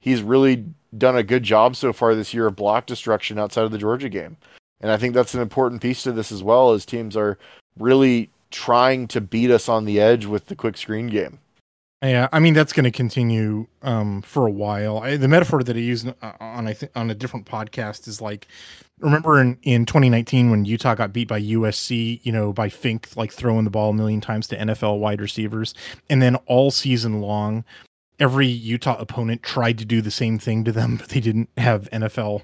[0.00, 0.64] he's really
[0.96, 4.08] done a good job so far this year of block destruction outside of the Georgia
[4.08, 4.36] game.
[4.80, 7.38] And I think that's an important piece to this as well, as teams are
[7.78, 11.38] really trying to beat us on the edge with the quick screen game.
[12.02, 14.98] Yeah, I mean that's going to continue um, for a while.
[14.98, 18.20] I, the metaphor that I used uh, on I think on a different podcast is
[18.20, 18.48] like,
[19.00, 23.32] remember in in 2019 when Utah got beat by USC, you know, by Fink like
[23.32, 25.72] throwing the ball a million times to NFL wide receivers,
[26.10, 27.64] and then all season long
[28.18, 31.90] every Utah opponent tried to do the same thing to them, but they didn't have
[31.90, 32.42] NFL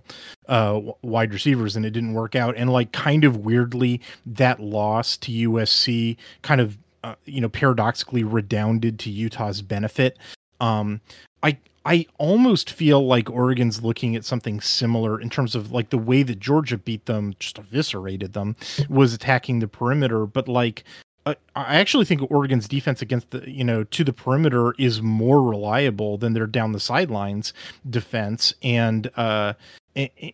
[0.48, 2.56] uh, wide receivers and it didn't work out.
[2.56, 8.24] And like kind of weirdly, that loss to USC kind of, uh, you know, paradoxically
[8.24, 10.18] redounded to Utah's benefit.
[10.60, 11.00] Um,
[11.42, 15.98] I, I almost feel like Oregon's looking at something similar in terms of like the
[15.98, 18.54] way that Georgia beat them, just eviscerated them,
[18.88, 20.26] was attacking the perimeter.
[20.26, 20.84] But like
[21.24, 26.18] I actually think Oregon's defense against the you know to the perimeter is more reliable
[26.18, 27.52] than their down the sidelines
[27.88, 29.54] defense, and uh,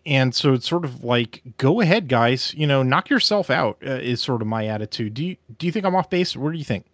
[0.07, 3.91] and so it's sort of like go ahead, guys, you know, knock yourself out uh,
[3.91, 5.15] is sort of my attitude.
[5.15, 6.37] Do you do you think I'm off base?
[6.37, 6.87] What do you think?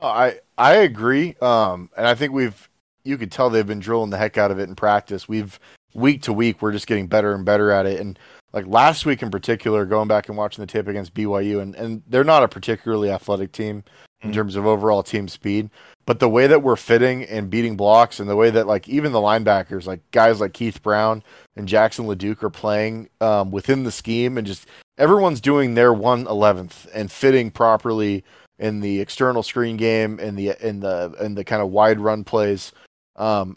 [0.00, 2.68] I I agree, um, and I think we've
[3.04, 5.28] you could tell they've been drilling the heck out of it in practice.
[5.28, 5.58] We've
[5.94, 8.00] week to week, we're just getting better and better at it.
[8.00, 8.18] And
[8.52, 12.02] like last week in particular, going back and watching the tape against BYU, and, and
[12.06, 13.84] they're not a particularly athletic team
[14.22, 14.34] in mm.
[14.34, 15.70] terms of overall team speed,
[16.06, 19.12] but the way that we're fitting and beating blocks, and the way that like even
[19.12, 21.22] the linebackers, like guys like Keith Brown
[21.56, 26.26] and Jackson LaDuke, are playing um, within the scheme, and just everyone's doing their one
[26.26, 28.24] eleventh and fitting properly
[28.58, 32.24] in the external screen game and the in the in the kind of wide run
[32.24, 32.72] plays.
[33.16, 33.56] Um,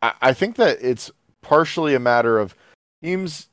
[0.00, 1.10] I, I think that it's
[1.42, 2.54] partially a matter of
[3.02, 3.48] teams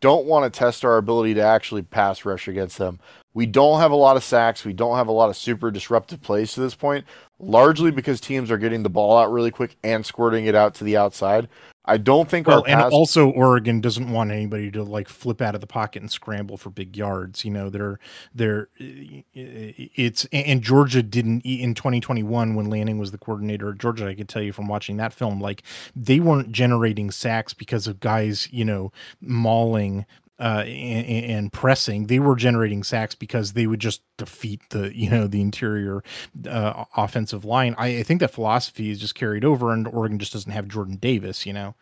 [0.00, 3.00] don't want to test our ability to actually pass rush against them.
[3.34, 4.64] We don't have a lot of sacks.
[4.64, 7.04] We don't have a lot of super disruptive plays to this point,
[7.42, 10.84] largely because teams are getting the ball out really quick and squirting it out to
[10.84, 11.48] the outside.
[11.84, 15.56] I don't think well, our and also Oregon doesn't want anybody to like flip out
[15.56, 17.44] of the pocket and scramble for big yards.
[17.44, 17.98] You know, they're
[18.32, 24.06] they're it's and Georgia didn't in 2021 when Lanning was the coordinator at Georgia.
[24.06, 25.64] I can tell you from watching that film, like
[25.96, 30.06] they weren't generating sacks because of guys, you know, mauling
[30.42, 35.08] uh, and, and, pressing, they were generating sacks because they would just defeat the you
[35.08, 36.02] know the interior
[36.48, 37.76] uh, offensive line.
[37.78, 40.96] I, I, think that philosophy is just carried over, and Oregon just doesn't have Jordan
[40.96, 41.46] Davis.
[41.46, 41.74] You know,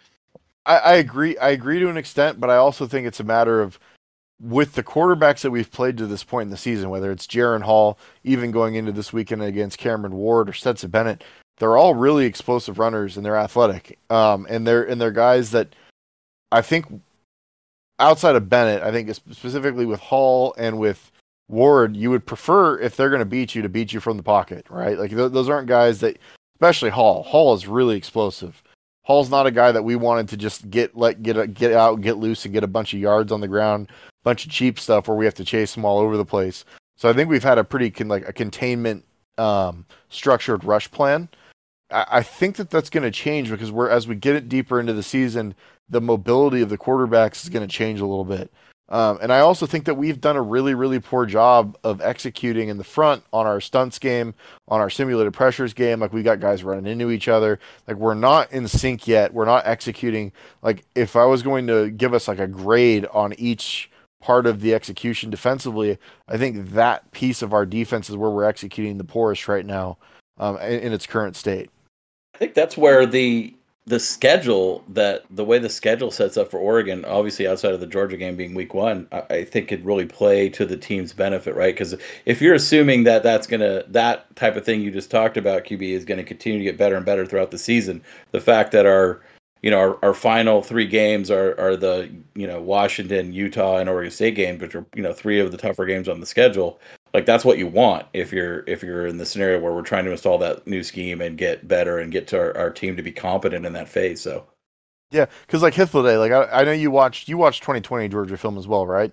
[0.66, 1.38] I, I agree.
[1.38, 3.78] I agree to an extent, but I also think it's a matter of
[4.38, 7.62] with the quarterbacks that we've played to this point in the season, whether it's Jaren
[7.62, 11.24] Hall, even going into this weekend against Cameron Ward or Stetson Bennett,
[11.56, 13.98] they're all really explosive runners and they're athletic.
[14.10, 15.74] Um, and they're and they're guys that
[16.52, 17.00] I think
[18.00, 21.12] outside of Bennett, I think specifically with Hall and with
[21.48, 24.22] Ward, you would prefer if they're going to beat you to beat you from the
[24.22, 24.98] pocket, right?
[24.98, 26.18] Like th- those aren't guys that,
[26.56, 27.22] especially Hall.
[27.22, 28.62] Hall is really explosive.
[29.02, 32.00] Hall's not a guy that we wanted to just get let get a, get out,
[32.00, 34.78] get loose, and get a bunch of yards on the ground, a bunch of cheap
[34.78, 36.64] stuff where we have to chase him all over the place.
[36.96, 39.04] So I think we've had a pretty con- like a containment
[39.38, 41.28] um, structured rush plan.
[41.92, 44.92] I, think that that's going to change because we're as we get it deeper into
[44.92, 45.54] the season,
[45.88, 48.52] the mobility of the quarterbacks is going to change a little bit.
[48.90, 52.68] Um, and I also think that we've done a really, really poor job of executing
[52.68, 54.34] in the front on our stunts game,
[54.66, 56.00] on our simulated pressures game.
[56.00, 57.60] Like we got guys running into each other.
[57.86, 59.32] Like we're not in sync yet.
[59.32, 60.32] We're not executing.
[60.62, 64.60] Like if I was going to give us like a grade on each part of
[64.60, 65.96] the execution defensively,
[66.28, 69.98] I think that piece of our defense is where we're executing the poorest right now
[70.38, 71.70] um, in, in its current state.
[72.40, 73.54] I think that's where the
[73.86, 77.86] the schedule that the way the schedule sets up for Oregon, obviously outside of the
[77.86, 81.54] Georgia game being week one, I, I think could really play to the team's benefit,
[81.54, 81.74] right?
[81.74, 85.64] Because if you're assuming that that's gonna that type of thing you just talked about,
[85.64, 88.02] QB is going to continue to get better and better throughout the season.
[88.30, 89.20] The fact that our
[89.60, 93.90] you know our, our final three games are are the you know Washington, Utah, and
[93.90, 96.80] Oregon State games, which are you know three of the tougher games on the schedule
[97.12, 100.04] like that's what you want if you're if you're in the scenario where we're trying
[100.04, 103.02] to install that new scheme and get better and get to our, our team to
[103.02, 104.46] be competent in that phase so.
[105.10, 108.58] Yeah because like Hythloday like I, I know you watched you watched 2020 georgia film
[108.58, 109.12] as well right?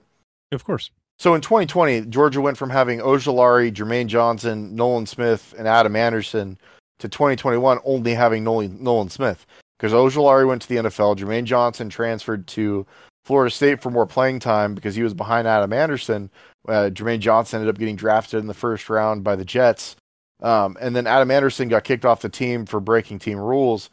[0.52, 0.92] Of course.
[1.18, 6.58] So in 2020 georgia went from having ojulari jermaine johnson nolan smith and adam anderson
[7.00, 9.46] to 2021 only having nolan, nolan smith.
[9.78, 12.86] Because ojulari went to the nfl jermaine johnson transferred to
[13.26, 16.30] florida state for more playing time because he was behind adam anderson
[16.67, 19.95] uh, Jermaine Johnson ended up getting drafted in the first round by the Jets.
[20.41, 23.89] Um, and then Adam Anderson got kicked off the team for breaking team rules.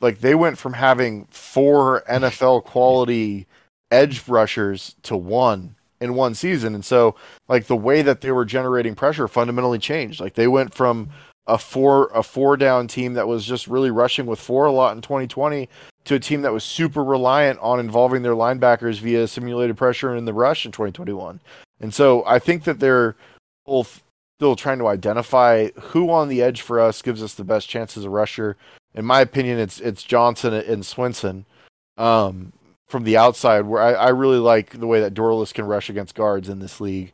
[0.00, 3.46] Like they went from having four NFL quality
[3.90, 6.74] edge rushers to one in one season.
[6.74, 7.16] And so
[7.48, 10.20] like the way that they were generating pressure fundamentally changed.
[10.20, 11.10] Like they went from
[11.48, 14.94] a four a four down team that was just really rushing with four a lot
[14.94, 15.68] in 2020
[16.08, 20.24] to a team that was super reliant on involving their linebackers via simulated pressure in
[20.24, 21.38] the rush in 2021.
[21.80, 23.14] And so I think that they're
[23.66, 24.02] both
[24.38, 27.96] still trying to identify who on the edge for us gives us the best chance
[27.96, 28.56] as a rusher.
[28.94, 31.44] In my opinion, it's it's Johnson and Swinson
[31.98, 32.54] um,
[32.88, 36.14] from the outside, where I, I, really like the way that Dorlus can rush against
[36.14, 37.12] guards in this league.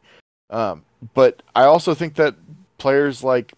[0.51, 2.37] Um, but I also think that
[2.79, 3.55] players like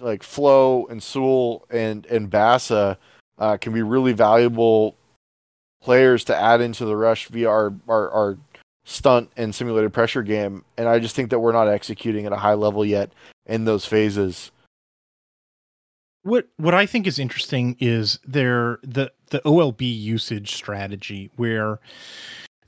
[0.00, 2.96] like Flo and Sewell and and Bassa
[3.38, 4.96] uh, can be really valuable
[5.82, 8.38] players to add into the rush via our, our, our
[8.84, 12.36] stunt and simulated pressure game, and I just think that we're not executing at a
[12.36, 13.10] high level yet
[13.44, 14.50] in those phases.
[16.22, 21.78] What what I think is interesting is their the the OLB usage strategy where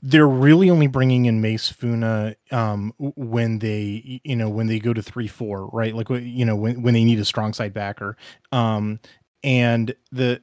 [0.01, 4.93] they're really only bringing in Mase Funa um, when they you know when they go
[4.93, 5.93] to three four right?
[5.93, 8.15] Like you know when when they need a strong side backer.
[8.51, 8.99] Um,
[9.43, 10.41] and the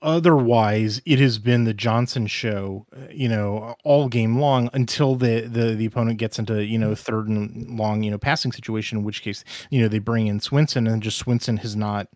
[0.00, 5.42] otherwise it has been the Johnson show, uh, you know, all game long until the,
[5.42, 8.98] the the opponent gets into you know third and long you know passing situation.
[8.98, 12.08] In which case, you know, they bring in Swinson and just Swinson has not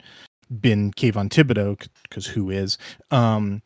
[0.61, 2.79] been Kayvon Thibodeaux because who is
[3.11, 3.62] um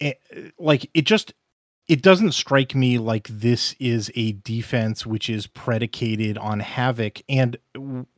[0.00, 0.20] it,
[0.58, 1.32] like it just
[1.86, 7.56] it doesn't strike me like this is a defense which is predicated on havoc and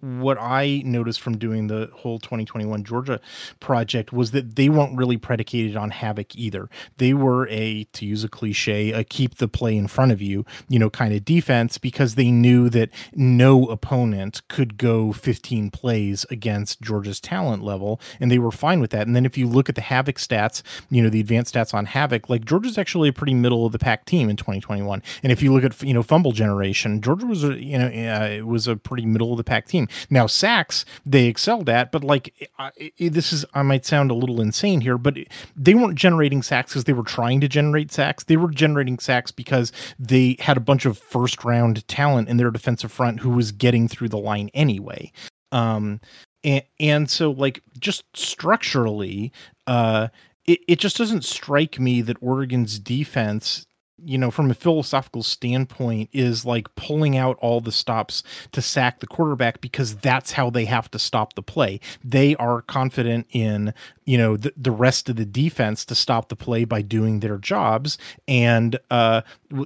[0.01, 3.21] what i noticed from doing the whole 2021 georgia
[3.61, 8.25] project was that they weren't really predicated on havoc either they were a to use
[8.25, 11.79] a cliche a keep the play in front of you you know kind of defense
[11.79, 18.31] because they knew that no opponent could go 15 plays against georgia's talent level and
[18.31, 21.03] they were fine with that and then if you look at the havoc stats you
[21.03, 24.05] know the advanced stats on havoc like georgia's actually a pretty middle of the pack
[24.05, 25.03] team in 2021.
[25.23, 28.29] And if you look at you know fumble generation, Georgia was a you know uh,
[28.29, 29.89] it was a pretty middle of the pack team.
[30.11, 34.41] Now sacks they excelled at, but like uh, this is I might sound a little
[34.41, 35.17] insane here, but
[35.57, 38.25] they weren't generating sacks because they were trying to generate sacks.
[38.25, 42.51] They were generating sacks because they had a bunch of first round talent in their
[42.51, 45.13] defensive front who was getting through the line anyway.
[45.53, 46.01] Um,
[46.45, 49.33] and, and so like just structurally,
[49.67, 50.09] uh,
[50.47, 53.66] it, it just doesn't strike me that Oregon's defense
[54.05, 58.23] you know, from a philosophical standpoint, is like pulling out all the stops
[58.53, 61.81] to sack the quarterback because that's how they have to stop the play.
[62.05, 63.73] They are confident in,
[64.05, 67.39] you know, the, the rest of the defense to stop the play by doing their
[67.39, 67.99] jobs.
[68.29, 69.23] And, uh,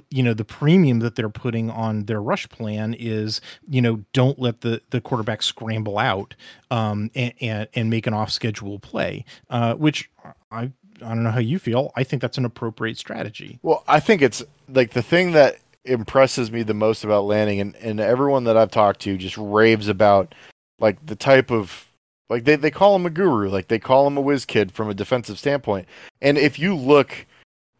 [0.09, 4.39] you know, the premium that they're putting on their rush plan is, you know, don't
[4.39, 6.35] let the, the quarterback scramble out
[6.69, 10.09] um, and, and, and make an off schedule play, uh, which
[10.51, 10.71] I
[11.03, 11.91] I don't know how you feel.
[11.95, 13.59] I think that's an appropriate strategy.
[13.63, 17.75] Well, I think it's like the thing that impresses me the most about Lanning and,
[17.77, 20.35] and everyone that I've talked to just raves about
[20.79, 21.87] like the type of
[22.29, 24.89] like they, they call him a guru, like they call him a whiz kid from
[24.89, 25.87] a defensive standpoint.
[26.21, 27.25] And if you look,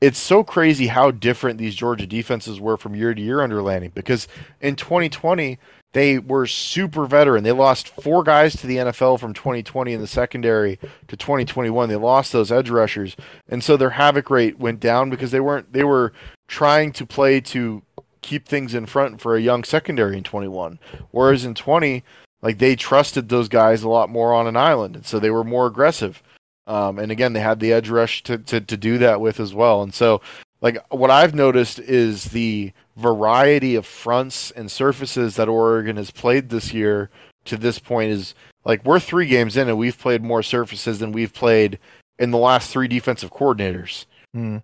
[0.02, 3.92] it's so crazy how different these Georgia defenses were from year to year under Lanning
[3.94, 4.28] because
[4.60, 5.58] in 2020
[5.94, 7.44] they were super veteran.
[7.44, 10.78] They lost four guys to the NFL from 2020 in the secondary
[11.08, 11.90] to 2021.
[11.90, 13.16] They lost those edge rushers,
[13.50, 15.74] and so their havoc rate went down because they weren't.
[15.74, 16.14] They were
[16.48, 17.82] trying to play to
[18.22, 20.80] keep things in front for a young secondary in 21.
[21.12, 22.04] Whereas in 20,
[22.42, 25.44] like they trusted those guys a lot more on an island, and so they were
[25.44, 26.24] more aggressive.
[26.68, 29.54] Um, and again, they had the edge rush to, to to do that with as
[29.54, 29.82] well.
[29.84, 30.22] And so,
[30.62, 32.72] like what I've noticed is the
[33.02, 37.10] variety of fronts and surfaces that Oregon has played this year
[37.46, 41.12] to this point is like we're three games in and we've played more surfaces than
[41.12, 41.80] we've played
[42.20, 44.06] in the last three defensive coordinators.
[44.36, 44.62] Mm.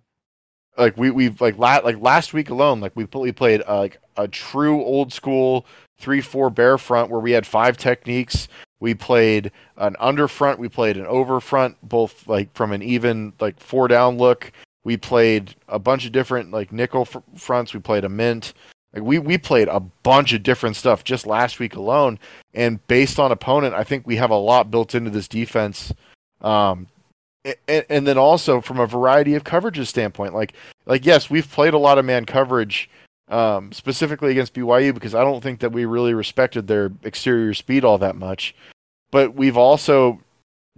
[0.76, 4.00] Like we we've like la- like last week alone, like we we played uh, like
[4.16, 5.66] a true old school
[5.98, 8.46] three four bear front where we had five techniques.
[8.80, 13.32] We played an under front, we played an over front, both like from an even
[13.40, 14.52] like four down look.
[14.84, 17.74] We played a bunch of different like nickel fr- fronts.
[17.74, 18.54] We played a mint.
[18.94, 22.18] Like we we played a bunch of different stuff just last week alone.
[22.54, 25.92] And based on opponent, I think we have a lot built into this defense.
[26.40, 26.86] Um,
[27.66, 30.54] and, and then also from a variety of coverages standpoint, like
[30.86, 32.90] like yes, we've played a lot of man coverage.
[33.30, 37.84] Um, specifically against BYU because I don't think that we really respected their exterior speed
[37.84, 38.54] all that much.
[39.10, 40.22] But we've also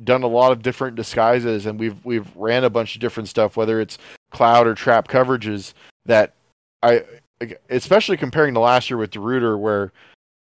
[0.05, 3.57] done a lot of different disguises and we've we've ran a bunch of different stuff
[3.57, 3.98] whether it's
[4.30, 5.74] cloud or trap coverages
[6.07, 6.34] that
[6.82, 7.05] I
[7.68, 9.92] especially comparing to last year with DeRuyter where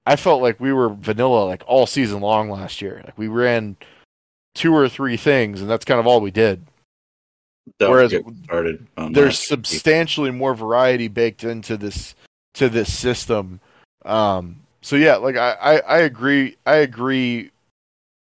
[0.06, 3.02] I felt like we were vanilla like all season long last year.
[3.04, 3.76] Like we ran
[4.54, 6.64] two or three things and that's kind of all we did.
[7.78, 12.14] Don't Whereas started there's substantially more variety baked into this
[12.54, 13.60] to this system.
[14.04, 17.50] Um so yeah like I, I, I agree I agree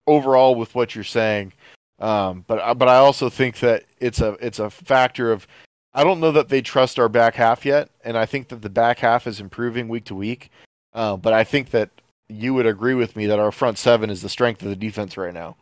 [0.09, 1.53] overall with what you're saying.
[1.99, 5.47] Um, but but I also think that it's a it's a factor of
[5.93, 8.69] I don't know that they trust our back half yet, and I think that the
[8.69, 10.49] back half is improving week to week.
[10.93, 11.89] Uh, but I think that
[12.27, 15.17] you would agree with me that our front seven is the strength of the defense
[15.17, 15.55] right now.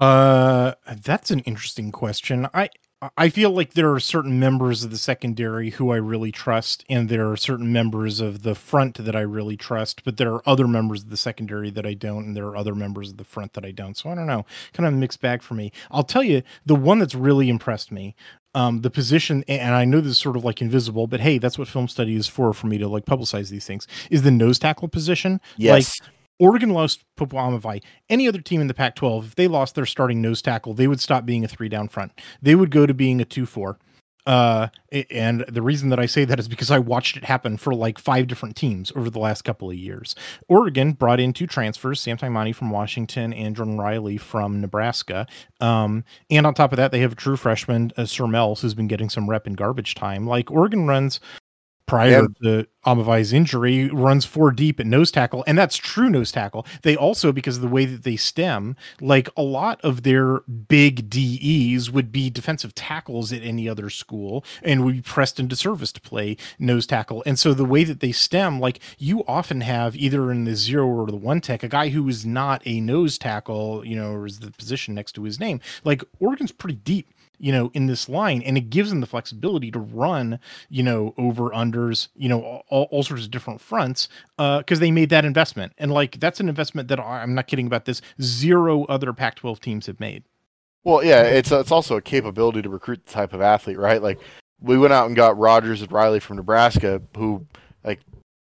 [0.00, 0.74] Uh,
[1.04, 2.48] that's an interesting question.
[2.52, 2.70] I
[3.16, 7.08] I feel like there are certain members of the secondary who I really trust, and
[7.08, 10.68] there are certain members of the front that I really trust, but there are other
[10.68, 13.54] members of the secondary that I don't, and there are other members of the front
[13.54, 13.96] that I don't.
[13.96, 15.72] So I don't know, kind of mixed bag for me.
[15.90, 18.14] I'll tell you the one that's really impressed me.
[18.54, 21.58] Um, the position, and I know this is sort of like invisible, but hey, that's
[21.58, 24.58] what film study is for, for me to like publicize these things, is the nose
[24.58, 25.40] tackle position.
[25.56, 26.00] Yes.
[26.00, 26.10] Like,
[26.42, 27.80] Oregon lost Popo
[28.10, 30.88] Any other team in the Pac 12, if they lost their starting nose tackle, they
[30.88, 32.20] would stop being a three down front.
[32.42, 33.78] They would go to being a 2 4.
[34.26, 34.68] Uh,
[35.10, 37.98] and the reason that I say that is because I watched it happen for like
[37.98, 40.16] five different teams over the last couple of years.
[40.48, 45.28] Oregon brought in two transfers, Sam Taimani from Washington and Jordan Riley from Nebraska.
[45.60, 48.74] Um, and on top of that, they have a true freshman, uh, Sir Mels, who's
[48.74, 50.26] been getting some rep in garbage time.
[50.26, 51.20] Like Oregon runs
[51.86, 56.66] prior to Aumavae's injury, runs four deep at nose tackle, and that's true nose tackle.
[56.82, 61.08] They also, because of the way that they stem, like a lot of their big
[61.08, 65.92] DEs would be defensive tackles at any other school and would be pressed into service
[65.92, 67.22] to play nose tackle.
[67.26, 70.86] And so the way that they stem, like you often have either in the zero
[70.86, 74.26] or the one tech, a guy who is not a nose tackle, you know, or
[74.26, 75.60] is the position next to his name.
[75.84, 77.08] Like Oregon's pretty deep
[77.42, 80.38] you know, in this line, and it gives them the flexibility to run,
[80.70, 84.92] you know, over unders, you know, all, all sorts of different fronts, because uh, they
[84.92, 88.00] made that investment, and like that's an investment that I'm not kidding about this.
[88.20, 90.22] Zero other Pac-12 teams have made.
[90.84, 94.00] Well, yeah, it's it's also a capability to recruit the type of athlete, right?
[94.00, 94.20] Like
[94.60, 97.44] we went out and got Rogers and Riley from Nebraska, who
[97.82, 98.00] like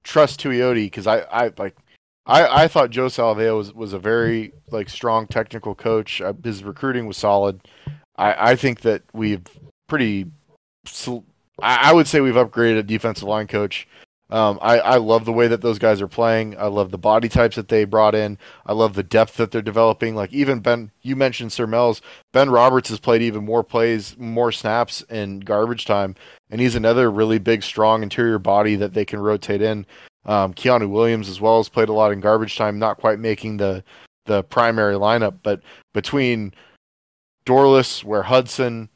[0.02, 1.76] trust Tuioti because I I like
[2.26, 6.20] I, I thought Joe Salave'a was, was a very like strong technical coach.
[6.22, 7.60] Uh, his recruiting was solid.
[8.18, 9.46] I, I think that we've
[9.88, 10.26] pretty.
[11.60, 13.88] I would say we've upgraded a defensive line coach.
[14.30, 16.58] Um, I, I love the way that those guys are playing.
[16.58, 18.36] I love the body types that they brought in.
[18.66, 20.14] I love the depth that they're developing.
[20.14, 22.02] Like even Ben, you mentioned Sir Mel's.
[22.32, 26.14] Ben Roberts has played even more plays, more snaps in garbage time,
[26.50, 29.86] and he's another really big, strong interior body that they can rotate in.
[30.26, 33.56] Um, Keanu Williams as well has played a lot in garbage time, not quite making
[33.56, 33.82] the
[34.26, 35.62] the primary lineup, but
[35.94, 36.52] between
[37.48, 38.90] Dorlus, Ware Hudson,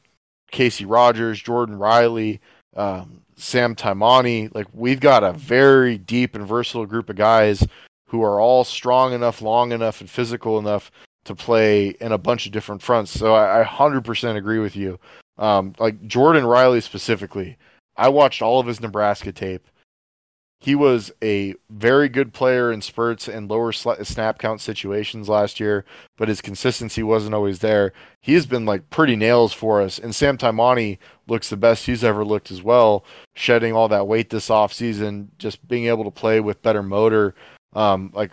[0.51, 2.39] Casey Rogers, Jordan Riley,
[2.75, 4.53] um, Sam Taimani.
[4.53, 7.65] Like we've got a very deep and versatile group of guys
[8.07, 10.91] who are all strong enough, long enough, and physical enough
[11.25, 13.11] to play in a bunch of different fronts.
[13.11, 14.99] So I, I 100% agree with you.
[15.39, 17.57] Um, like Jordan Riley specifically,
[17.97, 19.67] I watched all of his Nebraska tape
[20.63, 25.83] he was a very good player in spurts and lower snap count situations last year,
[26.15, 27.91] but his consistency wasn't always there.
[28.21, 32.01] He has been like pretty nails for us, and Sam Taimani looks the best he's
[32.01, 33.03] ever looked as well,
[33.35, 37.35] shedding all that weight this offseason, just being able to play with better motor.
[37.73, 38.31] Um, like,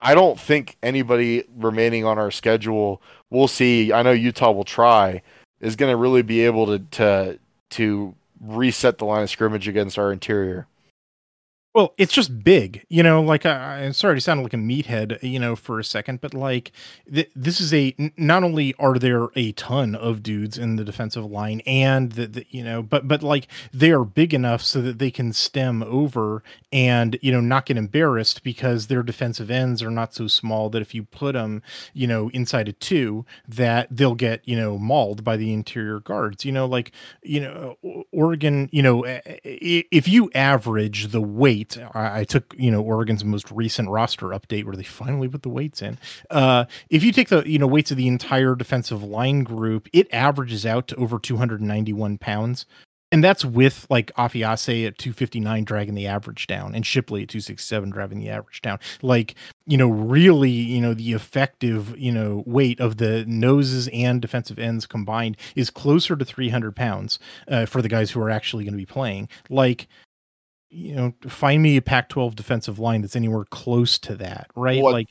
[0.00, 3.92] I don't think anybody remaining on our schedule, we'll see.
[3.92, 5.22] I know Utah will try,
[5.60, 7.38] is going to really be able to, to,
[7.70, 10.68] to reset the line of scrimmage against our interior.
[11.74, 13.22] Well, it's just big, you know.
[13.22, 16.34] Like I, am sorry to sound like a meathead, you know, for a second, but
[16.34, 16.70] like
[17.10, 17.94] th- this is a.
[18.18, 22.62] Not only are there a ton of dudes in the defensive line, and that you
[22.62, 27.18] know, but but like they are big enough so that they can stem over and
[27.22, 30.94] you know not get embarrassed because their defensive ends are not so small that if
[30.94, 31.62] you put them,
[31.94, 36.44] you know, inside a two, that they'll get you know mauled by the interior guards.
[36.44, 36.92] You know, like
[37.22, 37.78] you know,
[38.12, 38.68] Oregon.
[38.72, 39.04] You know,
[39.42, 41.61] if you average the weight
[41.94, 45.48] I, I, took you know Oregon's most recent roster update where they finally put the
[45.48, 45.98] weights in.
[46.30, 50.12] Uh, if you take the you know weights of the entire defensive line group, it
[50.12, 52.66] averages out to over 291 pounds.
[53.12, 57.90] And that's with like Afiase at 259 dragging the average down and Shipley at 267
[57.90, 58.78] driving the average down.
[59.02, 59.34] Like,
[59.66, 64.58] you know, really, you know, the effective, you know, weight of the noses and defensive
[64.58, 68.72] ends combined is closer to 300 pounds uh, for the guys who are actually going
[68.72, 69.28] to be playing.
[69.50, 69.88] Like,
[70.72, 74.82] you know, find me a Pac-12 defensive line that's anywhere close to that, right?
[74.82, 75.08] Like,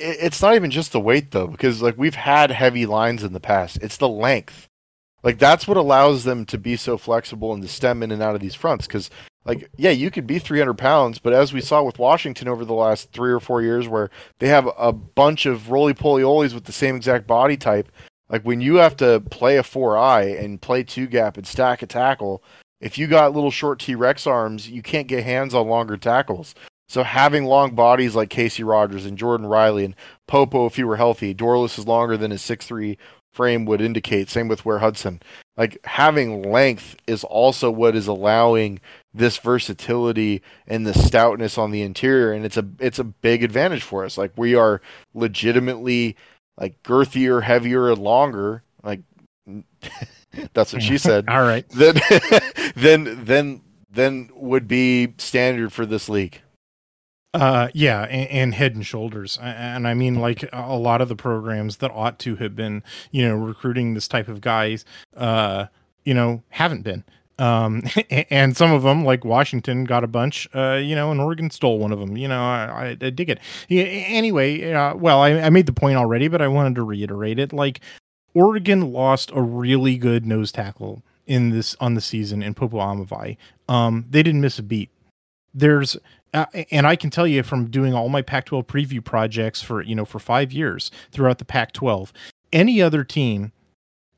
[0.00, 3.40] it's not even just the weight though, because like we've had heavy lines in the
[3.40, 3.78] past.
[3.82, 4.68] It's the length.
[5.22, 8.34] Like that's what allows them to be so flexible and to stem in and out
[8.34, 8.86] of these fronts.
[8.86, 9.10] Because
[9.44, 12.74] like yeah, you could be 300 pounds, but as we saw with Washington over the
[12.74, 16.64] last three or four years, where they have a bunch of roly poly olies with
[16.64, 17.90] the same exact body type.
[18.28, 21.82] Like when you have to play a four eye and play two gap and stack
[21.82, 22.44] a tackle,
[22.80, 26.54] if you got little short T Rex arms, you can't get hands on longer tackles.
[26.88, 29.94] So having long bodies like Casey Rogers and Jordan Riley and
[30.26, 32.96] Popo, if he were healthy, Dorlus is longer than his six three
[33.32, 34.30] frame would indicate.
[34.30, 35.20] Same with Ware Hudson.
[35.56, 38.80] Like having length is also what is allowing
[39.12, 43.82] this versatility and the stoutness on the interior, and it's a it's a big advantage
[43.82, 44.16] for us.
[44.16, 44.80] Like we are
[45.14, 46.16] legitimately
[46.58, 48.62] like girthier, heavier, and longer.
[48.82, 49.00] Like
[50.52, 51.24] That's what she said.
[51.28, 51.68] All right.
[51.70, 52.00] Then,
[52.76, 56.40] then, then, then would be standard for this league.
[57.34, 61.14] Uh, yeah, and, and, head and shoulders, and I mean, like a lot of the
[61.14, 65.66] programs that ought to have been, you know, recruiting this type of guys, uh,
[66.04, 67.04] you know, haven't been.
[67.38, 71.50] Um, and some of them, like Washington, got a bunch, uh, you know, and Oregon
[71.50, 72.16] stole one of them.
[72.16, 73.38] You know, I, I dig it.
[73.68, 77.38] Yeah, anyway, uh, well, I, I made the point already, but I wanted to reiterate
[77.38, 77.52] it.
[77.52, 77.80] Like,
[78.34, 83.36] Oregon lost a really good nose tackle in this on the season in Popo Aumavae.
[83.68, 84.90] Um, they didn't miss a beat.
[85.54, 85.96] There's
[86.34, 89.94] uh, and I can tell you from doing all my Pac-12 preview projects for you
[89.94, 92.12] know for five years throughout the Pac-12,
[92.52, 93.52] any other team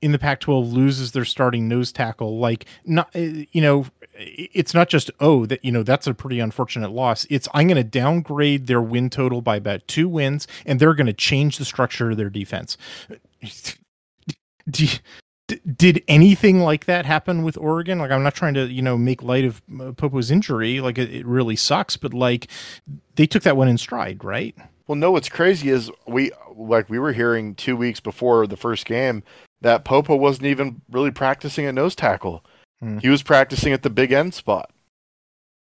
[0.02, 4.88] in the Pac-12 loses their starting nose tackle, like not uh, you know it's not
[4.88, 7.26] just oh that you know that's a pretty unfortunate loss.
[7.30, 11.06] It's I'm going to downgrade their win total by about two wins, and they're going
[11.06, 12.76] to change the structure of their defense.
[14.68, 14.98] Do you,
[15.76, 17.98] did anything like that happen with Oregon?
[17.98, 20.80] Like, I'm not trying to, you know, make light of uh, Popo's injury.
[20.80, 22.48] Like, it, it, really sucks, but like,
[23.16, 24.54] they took that one in stride, right?
[24.86, 25.10] Well, no.
[25.10, 29.22] What's crazy is we like we were hearing two weeks before the first game
[29.60, 32.44] that Popo wasn't even really practicing at nose tackle.
[32.80, 32.98] Hmm.
[32.98, 34.70] He was practicing at the big end spot.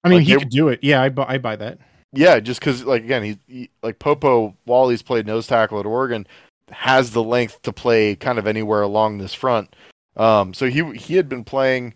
[0.04, 0.80] I mean, like, he could do it.
[0.82, 1.80] Yeah, I, bu- I buy that.
[2.12, 5.86] Yeah, just because, like, again, he, he like Popo while he's played nose tackle at
[5.86, 6.28] Oregon
[6.72, 9.76] has the length to play kind of anywhere along this front.
[10.16, 11.94] Um, so he he had been playing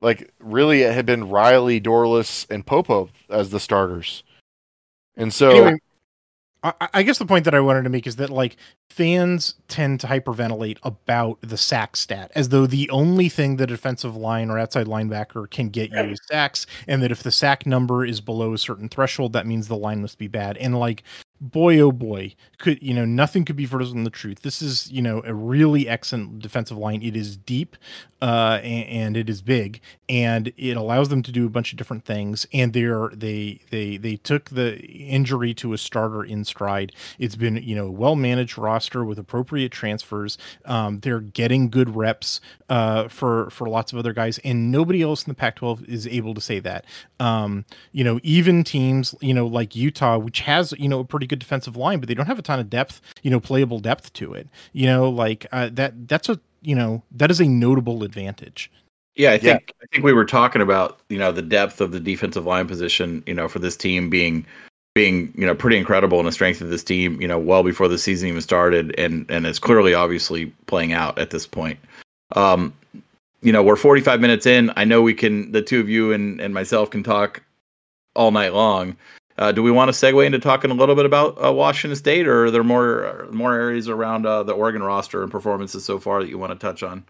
[0.00, 4.22] like really it had been Riley, Dorlus, and Popo as the starters,
[5.16, 5.78] and so anyway,
[6.62, 8.56] I, I, guess the point that I wanted to make is that like
[8.90, 14.16] fans tend to hyperventilate about the sack stat as though the only thing the defensive
[14.16, 18.04] line or outside linebacker can get you is sacks, and that if the sack number
[18.04, 20.56] is below a certain threshold, that means the line must be bad.
[20.56, 21.04] And like
[21.40, 24.42] boy oh boy could you know nothing could be further from the truth.
[24.42, 27.02] This is you know a really excellent defensive line.
[27.02, 27.76] It is deep
[28.20, 31.78] uh and, and, it is big and it allows them to do a bunch of
[31.78, 36.92] different things and they're they they they took the injury to a starter in stride.
[37.20, 40.36] It's been you know well managed roster with appropriate transfers.
[40.64, 45.22] Um they're getting good reps uh for for lots of other guys and nobody else
[45.24, 46.86] in the pac 12 is able to say that.
[47.20, 51.27] Um you know even teams you know like utah which has you know a pretty
[51.28, 54.12] good defensive line, but they don't have a ton of depth, you know, playable depth
[54.14, 54.48] to it.
[54.72, 56.08] You know, like uh, that.
[56.08, 58.70] That's a you know that is a notable advantage.
[59.14, 59.84] Yeah, I think yeah.
[59.84, 63.22] I think we were talking about you know the depth of the defensive line position.
[63.26, 64.46] You know, for this team being
[64.94, 67.20] being you know pretty incredible and the strength of this team.
[67.20, 71.18] You know, well before the season even started, and and it's clearly obviously playing out
[71.18, 71.78] at this point.
[72.34, 72.74] Um,
[73.42, 74.72] you know, we're 45 minutes in.
[74.76, 77.42] I know we can, the two of you and, and myself can talk
[78.14, 78.96] all night long.
[79.38, 82.26] Uh, do we want to segue into talking a little bit about uh, Washington State,
[82.26, 86.20] or are there more more areas around uh, the Oregon roster and performances so far
[86.20, 87.04] that you want to touch on?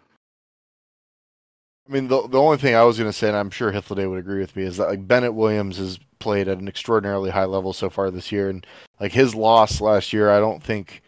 [1.88, 4.08] I mean, the the only thing I was going to say, and I'm sure Hythloday
[4.08, 7.46] would agree with me, is that like Bennett Williams has played at an extraordinarily high
[7.46, 8.66] level so far this year, and
[9.00, 11.00] like his loss last year, I don't think,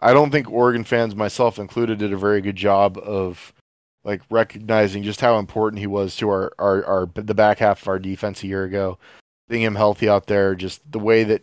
[0.00, 3.54] I don't think Oregon fans, myself included, did a very good job of
[4.02, 7.86] like recognizing just how important he was to our our, our the back half of
[7.86, 8.98] our defense a year ago
[9.48, 11.42] seeing him healthy out there, just the way that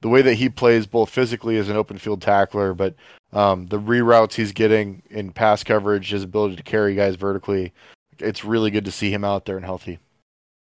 [0.00, 2.94] the way that he plays both physically as an open field tackler, but
[3.32, 7.72] um, the reroutes he's getting in pass coverage, his ability to carry guys vertically,
[8.18, 9.98] it's really good to see him out there and healthy.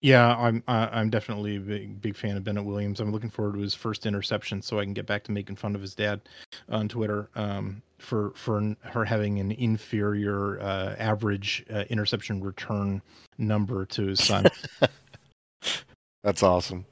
[0.02, 3.00] Yeah, I'm I'm definitely a big big fan of Bennett Williams.
[3.00, 5.74] I'm looking forward to his first interception, so I can get back to making fun
[5.74, 6.22] of his dad
[6.70, 13.02] on Twitter um, for for her having an inferior uh, average uh, interception return
[13.36, 14.46] number to his son.
[16.22, 16.86] That's awesome.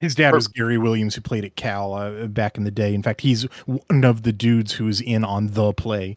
[0.00, 2.94] His dad was Gary Williams, who played at Cal uh, back in the day.
[2.94, 6.16] In fact, he's one of the dudes who was in on the play.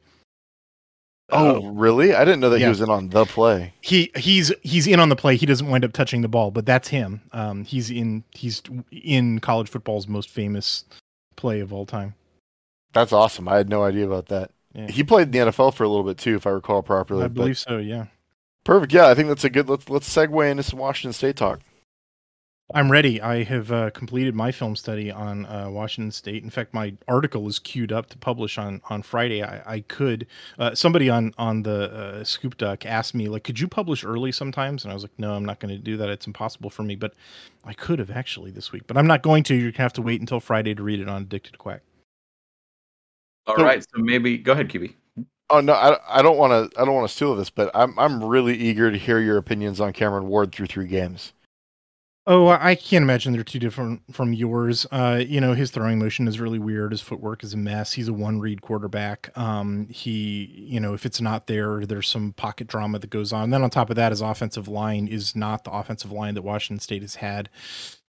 [1.30, 2.14] Oh, really?
[2.14, 2.68] I didn't know that yeah.
[2.68, 3.74] he was in on the play.
[3.82, 5.36] He he's he's in on the play.
[5.36, 7.22] He doesn't wind up touching the ball, but that's him.
[7.32, 8.62] Um, he's in he's
[8.92, 10.86] in college football's most famous
[11.36, 12.14] play of all time.
[12.94, 13.48] That's awesome.
[13.48, 14.52] I had no idea about that.
[14.74, 14.88] Yeah.
[14.88, 17.24] He played in the NFL for a little bit too, if I recall properly.
[17.24, 17.78] I believe so.
[17.78, 18.06] Yeah.
[18.64, 18.94] Perfect.
[18.94, 19.68] Yeah, I think that's a good.
[19.68, 21.60] Let's let's segue into some Washington State talk.
[22.74, 23.22] I'm ready.
[23.22, 26.44] I have uh, completed my film study on uh, Washington State.
[26.44, 29.44] In fact, my article is queued up to publish on on Friday.
[29.44, 30.28] I, I could.
[30.58, 34.32] Uh, somebody on on the uh, Scoop Duck asked me like, could you publish early
[34.32, 34.86] sometimes?
[34.86, 36.10] And I was like, no, I'm not going to do that.
[36.10, 36.96] It's impossible for me.
[36.96, 37.16] But
[37.66, 39.56] I could have actually this week, but I'm not going to.
[39.56, 41.82] You're gonna have to wait until Friday to read it on Addicted Quack.
[43.46, 43.84] All so, right.
[43.84, 44.94] So maybe go ahead, QB.
[45.54, 47.98] Oh no, I, I don't want to I don't want to steal this, but I'm
[48.00, 51.32] I'm really eager to hear your opinions on Cameron Ward through three games.
[52.26, 54.88] Oh, I can't imagine they're too different from yours.
[54.92, 56.92] Uh, you know, his throwing motion is really weird.
[56.92, 57.94] His footwork is a mess.
[57.94, 59.30] He's a one read quarterback.
[59.38, 63.44] Um, he, you know, if it's not there, there's some pocket drama that goes on.
[63.44, 66.42] And then on top of that, his offensive line is not the offensive line that
[66.42, 67.50] Washington State has had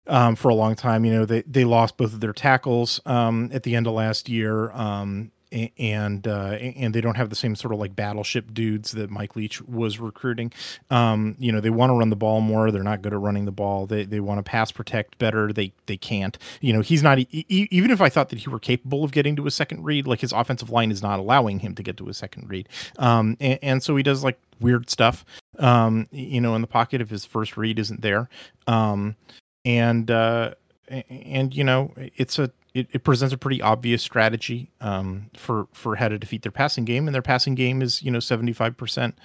[0.07, 1.05] um, for a long time.
[1.05, 4.27] You know, they they lost both of their tackles um, at the end of last
[4.27, 4.71] year.
[4.71, 9.09] Um, and uh, and they don't have the same sort of like battleship dudes that
[9.09, 10.51] Mike Leach was recruiting.
[10.89, 12.71] Um, you know, they want to run the ball more.
[12.71, 13.85] They're not good at running the ball.
[13.85, 15.53] They they want to pass protect better.
[15.53, 16.37] They they can't.
[16.61, 19.47] You know, he's not even if I thought that he were capable of getting to
[19.47, 22.13] a second read, like his offensive line is not allowing him to get to a
[22.13, 22.67] second read.
[22.97, 25.25] Um, and, and so he does like weird stuff.
[25.59, 28.29] Um, you know, in the pocket if his first read isn't there.
[28.67, 29.15] Um,
[29.65, 30.53] and uh,
[30.89, 35.95] and you know, it's a it, it presents a pretty obvious strategy um, for for
[35.95, 38.77] how to defeat their passing game, and their passing game is you know seventy five
[38.77, 39.17] percent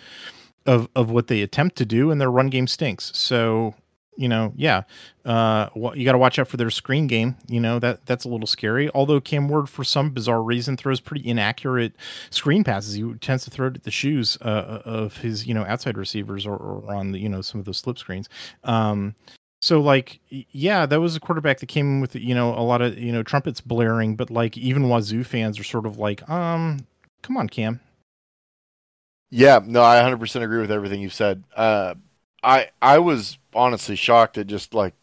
[0.66, 3.12] of of what they attempt to do, and their run game stinks.
[3.14, 3.74] So
[4.16, 4.82] you know, yeah,
[5.24, 7.36] uh, well, you got to watch out for their screen game.
[7.48, 8.90] You know that that's a little scary.
[8.94, 11.94] Although Cam Ward, for some bizarre reason, throws pretty inaccurate
[12.30, 12.94] screen passes.
[12.94, 16.46] He tends to throw it at the shoes uh, of his you know outside receivers
[16.46, 18.28] or, or on the you know some of those slip screens.
[18.64, 19.14] Um,
[19.62, 22.98] so like yeah, that was a quarterback that came with you know a lot of
[22.98, 26.80] you know trumpets blaring, but like even Wazoo fans are sort of like, um,
[27.22, 27.80] come on, Cam.
[29.30, 31.44] Yeah, no, I 100% agree with everything you said.
[31.56, 31.94] Uh,
[32.42, 34.94] I I was honestly shocked at just like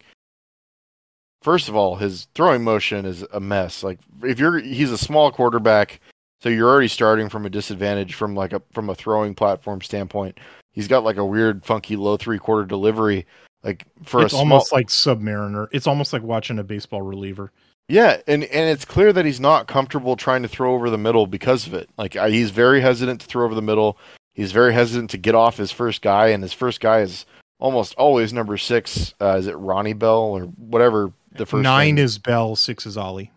[1.41, 3.81] first of all, his throwing motion is a mess.
[3.81, 6.01] Like if you're he's a small quarterback,
[6.43, 10.37] so you're already starting from a disadvantage from like a from a throwing platform standpoint.
[10.73, 13.25] He's got like a weird funky low three quarter delivery.
[13.63, 15.67] Like for it's a almost like Submariner.
[15.71, 17.51] It's almost like watching a baseball reliever.
[17.89, 21.27] Yeah, and and it's clear that he's not comfortable trying to throw over the middle
[21.27, 21.89] because of it.
[21.97, 23.97] Like he's very hesitant to throw over the middle.
[24.33, 27.25] He's very hesitant to get off his first guy, and his first guy is
[27.59, 29.13] almost always number six.
[29.19, 32.95] Uh, is it Ronnie Bell or whatever the first nine name- is Bell, six is
[32.95, 33.31] Ollie.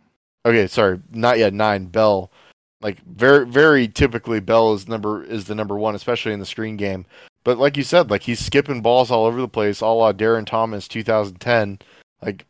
[0.44, 1.86] Okay, sorry, not yet nine.
[1.86, 2.30] Bell,
[2.82, 6.76] like very very typically Bell is number is the number one, especially in the screen
[6.76, 7.06] game.
[7.44, 10.46] But like you said, like he's skipping balls all over the place, a la Darron
[10.46, 11.78] Thomas 2010.
[12.22, 12.46] Like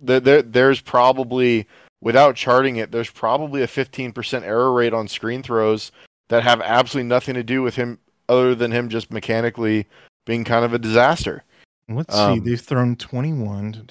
[0.00, 1.66] there, there there's probably
[2.00, 5.90] without charting it, there's probably a 15% error rate on screen throws
[6.28, 9.86] that have absolutely nothing to do with him other than him just mechanically
[10.26, 11.42] being kind of a disaster.
[11.88, 12.50] Let's um, see.
[12.50, 13.88] They've thrown 21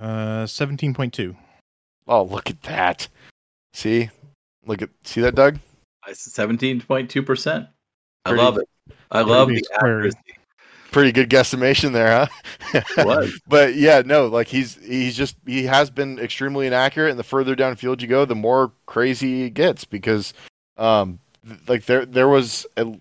[0.00, 1.34] uh 17.2.
[2.06, 3.08] Oh, look at that.
[3.72, 4.10] See?
[4.66, 5.58] Look at see that, Doug?
[6.08, 7.68] 17.2%.
[8.28, 8.68] Pretty, I love it.
[9.10, 10.18] I love the accuracy.
[10.90, 12.26] Pretty good guesstimation there,
[12.72, 13.26] huh?
[13.46, 17.54] but yeah, no, like he's he's just he has been extremely inaccurate, and the further
[17.54, 20.32] downfield you go, the more crazy he gets because,
[20.78, 21.18] um,
[21.66, 22.94] like there there was a,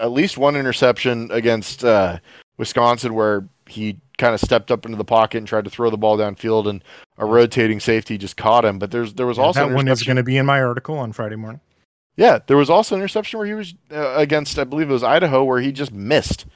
[0.00, 2.18] at least one interception against uh,
[2.56, 5.98] Wisconsin where he kind of stepped up into the pocket and tried to throw the
[5.98, 6.82] ball downfield, and
[7.18, 8.78] a rotating safety just caught him.
[8.78, 10.96] But there's there was yeah, also that one is going to be in my article
[10.98, 11.60] on Friday morning
[12.18, 15.04] yeah, there was also an interception where he was uh, against I believe it was
[15.04, 16.46] Idaho where he just missed.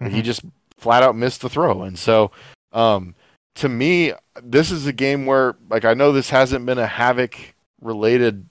[0.00, 0.24] He Mhm.
[0.24, 0.40] just
[0.78, 1.82] flat out missed the throw.
[1.82, 2.30] And so,
[2.72, 3.14] um,
[3.56, 7.36] to me, this is a game where, like, I know this hasn't been a havoc
[7.82, 8.46] related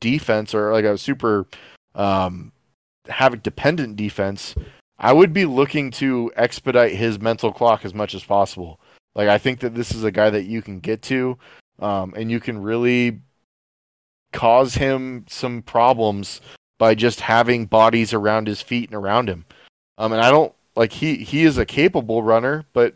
[0.00, 1.46] defense or like a super
[1.94, 2.50] um,
[3.08, 4.56] havoc dependent defense.
[4.98, 8.80] I would be looking to expedite his mental clock as much as possible.
[9.14, 11.38] Like, I think that this is a guy that you can get to,
[11.78, 13.20] um, and you can really
[14.32, 16.40] cause him some problems
[16.78, 19.44] by just having bodies around his feet and around him.
[19.98, 22.94] Um, and I don't like he he is a capable runner, but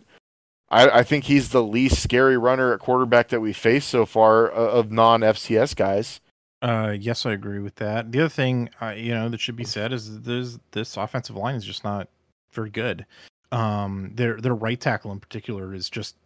[0.70, 4.50] I, I think he's the least scary runner at quarterback that we faced so far
[4.52, 6.20] uh, of non FCS guys.
[6.62, 8.12] Uh, yes, I agree with that.
[8.12, 11.56] The other thing, uh, you know, that should be said is there's this offensive line
[11.56, 12.08] is just not
[12.52, 13.04] very good.
[13.50, 16.16] Um, their their right tackle in particular is just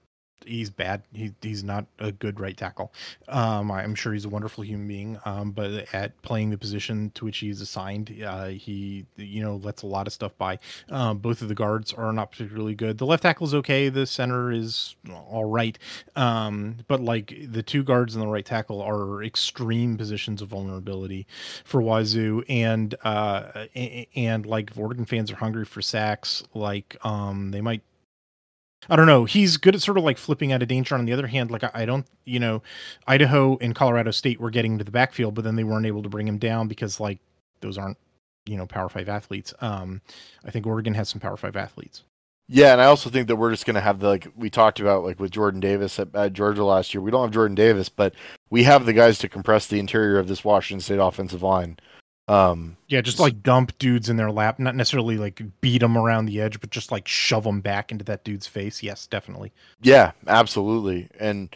[0.47, 1.03] he's bad.
[1.13, 2.93] He he's not a good right tackle.
[3.29, 5.19] Um, I'm sure he's a wonderful human being.
[5.25, 9.83] Um, but at playing the position to which he's assigned, uh, he you know lets
[9.83, 10.59] a lot of stuff by.
[10.91, 12.99] Um, both of the guards are not particularly good.
[12.99, 13.89] The left tackle is okay.
[13.89, 14.97] The center is
[15.29, 15.79] all right.
[16.15, 21.27] Um, but like the two guards and the right tackle are extreme positions of vulnerability
[21.65, 23.67] for Wazoo, and uh,
[24.15, 27.83] and like Oregon fans are hungry for sacks, like um, they might.
[28.89, 29.25] I don't know.
[29.25, 30.95] He's good at sort of like flipping out of danger.
[30.95, 32.63] On the other hand, like I, don't, you know,
[33.07, 36.09] Idaho and Colorado State were getting into the backfield, but then they weren't able to
[36.09, 37.19] bring him down because like
[37.61, 37.99] those aren't,
[38.45, 39.53] you know, Power Five athletes.
[39.61, 40.01] Um,
[40.45, 42.05] I think Oregon has some Power Five athletes.
[42.49, 44.79] Yeah, and I also think that we're just going to have the like we talked
[44.79, 47.01] about like with Jordan Davis at, at Georgia last year.
[47.01, 48.15] We don't have Jordan Davis, but
[48.51, 51.77] we have the guys to compress the interior of this Washington State offensive line.
[52.29, 56.27] Um, Yeah, just like dump dudes in their lap, not necessarily like beat them around
[56.27, 58.83] the edge, but just like shove them back into that dude's face.
[58.83, 59.53] Yes, definitely.
[59.81, 61.09] Yeah, absolutely.
[61.21, 61.55] And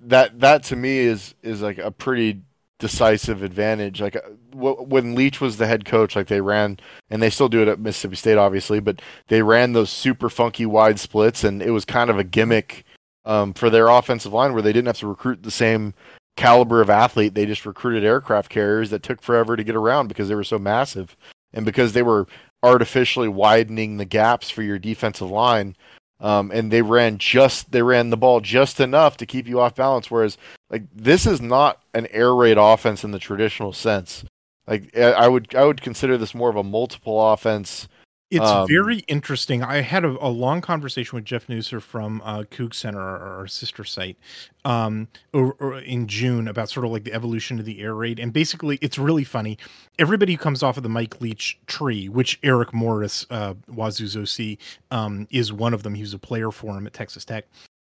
[0.00, 2.40] that that to me is is like a pretty
[2.80, 4.00] decisive advantage.
[4.00, 7.48] Like uh, w- when Leach was the head coach, like they ran and they still
[7.48, 11.62] do it at Mississippi State obviously, but they ran those super funky wide splits and
[11.62, 12.84] it was kind of a gimmick
[13.24, 15.94] um, for their offensive line where they didn't have to recruit the same
[16.36, 17.34] caliber of athlete.
[17.34, 20.58] They just recruited aircraft carriers that took forever to get around because they were so
[20.58, 21.16] massive
[21.52, 22.26] and because they were
[22.62, 25.76] artificially widening the gaps for your defensive line.
[26.20, 29.74] Um, and they ran just they ran the ball just enough to keep you off
[29.74, 30.08] balance.
[30.08, 30.38] Whereas
[30.70, 34.24] like this is not an air raid offense in the traditional sense.
[34.68, 37.88] Like I would I would consider this more of a multiple offense
[38.32, 39.62] It's Um, very interesting.
[39.62, 43.84] I had a, a long conversation with Jeff Nusser from uh, CougCenter, our, our sister
[43.84, 44.16] site,
[44.64, 48.18] um, or, or in June about sort of like the evolution of the air raid.
[48.18, 49.58] And basically, it's really funny.
[49.98, 54.56] Everybody who comes off of the Mike Leach tree, which Eric Morris, uh, Wazoo's OC,
[54.90, 55.92] um, is one of them.
[55.92, 57.44] He was a player for him at Texas Tech.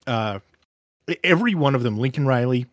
[0.06, 0.38] Uh,
[1.22, 2.64] every one of them, Lincoln Riley,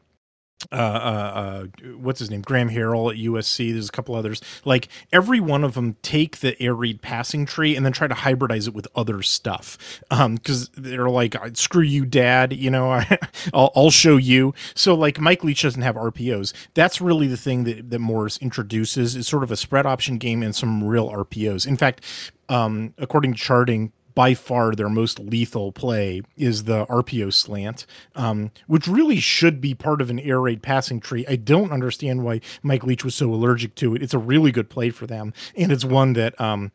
[0.71, 1.65] uh, uh, uh,
[1.97, 2.41] what's his name?
[2.41, 3.71] Graham Harrell at USC.
[3.71, 4.41] There's a couple others.
[4.65, 8.15] Like every one of them take the air raid passing tree and then try to
[8.15, 10.01] hybridize it with other stuff.
[10.09, 12.53] Um, because they're like, screw you, dad.
[12.53, 13.19] You know, I,
[13.53, 14.53] I'll, I'll show you.
[14.73, 16.53] So like Mike Leach doesn't have RPOs.
[16.73, 19.15] That's really the thing that that Morris introduces.
[19.15, 21.67] Is sort of a spread option game and some real RPOs.
[21.67, 22.03] In fact,
[22.49, 28.49] um, according to charting, by far their most lethal play is the RPO slant, um,
[28.65, 31.23] which really should be part of an air raid passing tree.
[31.29, 34.01] I don't understand why Mike Leach was so allergic to it.
[34.01, 36.71] It's a really good play for them, and it's one that um,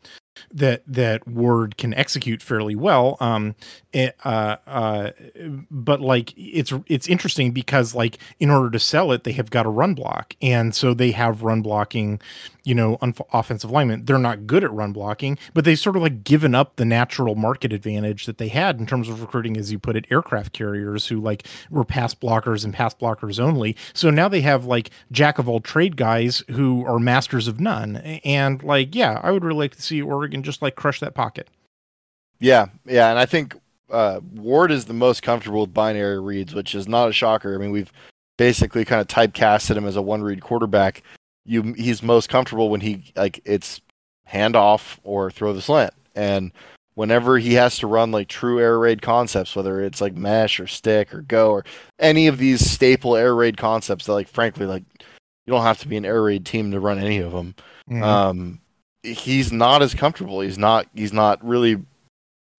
[0.53, 3.17] that that Ward can execute fairly well.
[3.21, 3.55] Um,
[3.93, 5.11] it, uh, uh,
[5.71, 9.67] but like it's it's interesting because like in order to sell it, they have got
[9.67, 12.21] a run block, and so they have run blocking,
[12.65, 14.05] you know, un- offensive linemen.
[14.07, 17.35] They're not good at run blocking, but they sort of like given up the natural
[17.35, 21.09] market advantage that they had in terms of recruiting, as you put it, aircraft carriers
[21.09, 23.77] who like were pass blockers and pass blockers only.
[23.93, 27.97] So now they have like jack of all trade guys who are masters of none,
[28.25, 31.49] and like yeah, I would really like to see Oregon just like crush that pocket.
[32.39, 33.57] Yeah, yeah, and I think
[33.91, 37.55] uh, Ward is the most comfortable with binary reads, which is not a shocker.
[37.55, 37.93] I mean, we've
[38.37, 41.03] basically kind of typecasted him as a one read quarterback.
[41.45, 43.81] You, he's most comfortable when he like it's
[44.29, 46.53] handoff or throw the slant, and
[46.95, 50.67] whenever he has to run like true air raid concepts, whether it's like mesh or
[50.67, 51.65] stick or go or
[51.99, 54.85] any of these staple air raid concepts that like frankly like
[55.47, 57.55] you don't have to be an air raid team to run any of them.
[57.91, 58.03] Mm-hmm.
[58.03, 58.61] Um,
[59.03, 60.41] he's not as comfortable.
[60.41, 60.87] He's not.
[60.95, 61.83] He's not really.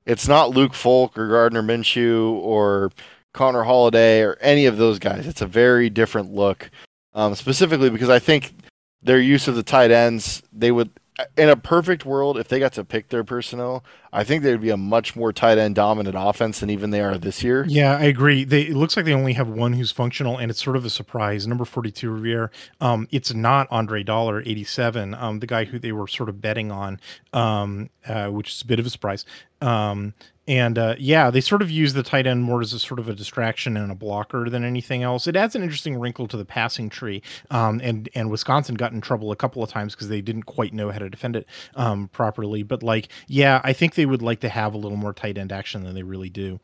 [0.05, 2.91] It's not Luke Falk or Gardner Minshew or
[3.33, 5.25] Connor Halliday or any of those guys.
[5.25, 6.69] It's a very different look,
[7.13, 8.53] um, specifically because I think
[9.01, 10.43] their use of the tight ends.
[10.51, 10.89] They would,
[11.38, 14.61] in a perfect world, if they got to pick their personnel, I think they would
[14.61, 17.66] be a much more tight end dominant offense than even they are this year.
[17.68, 18.43] Yeah, I agree.
[18.43, 20.89] They it looks like they only have one who's functional, and it's sort of a
[20.89, 21.47] surprise.
[21.47, 22.51] Number forty-two, Riviere.
[22.82, 25.14] Um, it's not Andre Dollar, eighty-seven.
[25.14, 26.99] Um, the guy who they were sort of betting on,
[27.32, 29.26] um, uh, which is a bit of a surprise.
[29.61, 30.14] Um,
[30.47, 33.07] and uh, yeah, they sort of use the tight end more as a sort of
[33.07, 35.25] a distraction and a blocker than anything else.
[35.25, 37.21] It adds an interesting wrinkle to the passing tree.
[37.49, 40.73] Um, and and Wisconsin got in trouble a couple of times because they didn't quite
[40.73, 42.63] know how to defend it um, properly.
[42.63, 45.51] But like, yeah, I think they would like to have a little more tight end
[45.51, 46.59] action than they really do.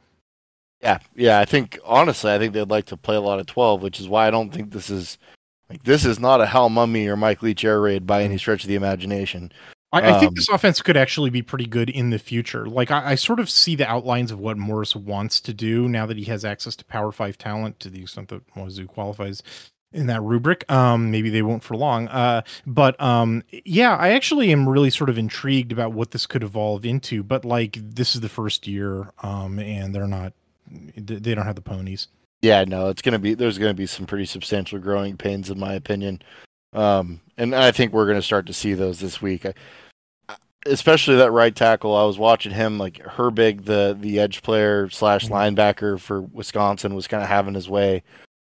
[0.81, 1.39] Yeah, yeah.
[1.39, 4.09] I think honestly, I think they'd like to play a lot of twelve, which is
[4.09, 5.17] why I don't think this is
[5.69, 8.63] like this is not a Hal Mumme or Mike Leach air raid by any stretch
[8.63, 9.51] of the imagination.
[9.91, 12.67] I, I think Um, this offense could actually be pretty good in the future.
[12.67, 16.05] Like I, I sort of see the outlines of what Morris wants to do now
[16.05, 19.41] that he has access to Power Five talent to the extent that Wazoo qualifies
[19.91, 20.69] in that rubric.
[20.71, 22.07] Um, maybe they won't for long.
[22.09, 26.43] Uh, but um, yeah, I actually am really sort of intrigued about what this could
[26.43, 27.23] evolve into.
[27.23, 30.33] But like, this is the first year, um, and they're not.
[30.95, 32.07] They they don't have the ponies.
[32.41, 35.73] Yeah, no, it's gonna be there's gonna be some pretty substantial growing pains in my
[35.73, 36.21] opinion,
[36.73, 39.45] um, and I think we're gonna start to see those this week.
[39.45, 39.53] I,
[40.65, 41.95] especially that right tackle.
[41.95, 45.55] I was watching him like Herbig, the the edge player slash Mhm.
[45.55, 48.03] linebacker for Wisconsin, was kind of having his way.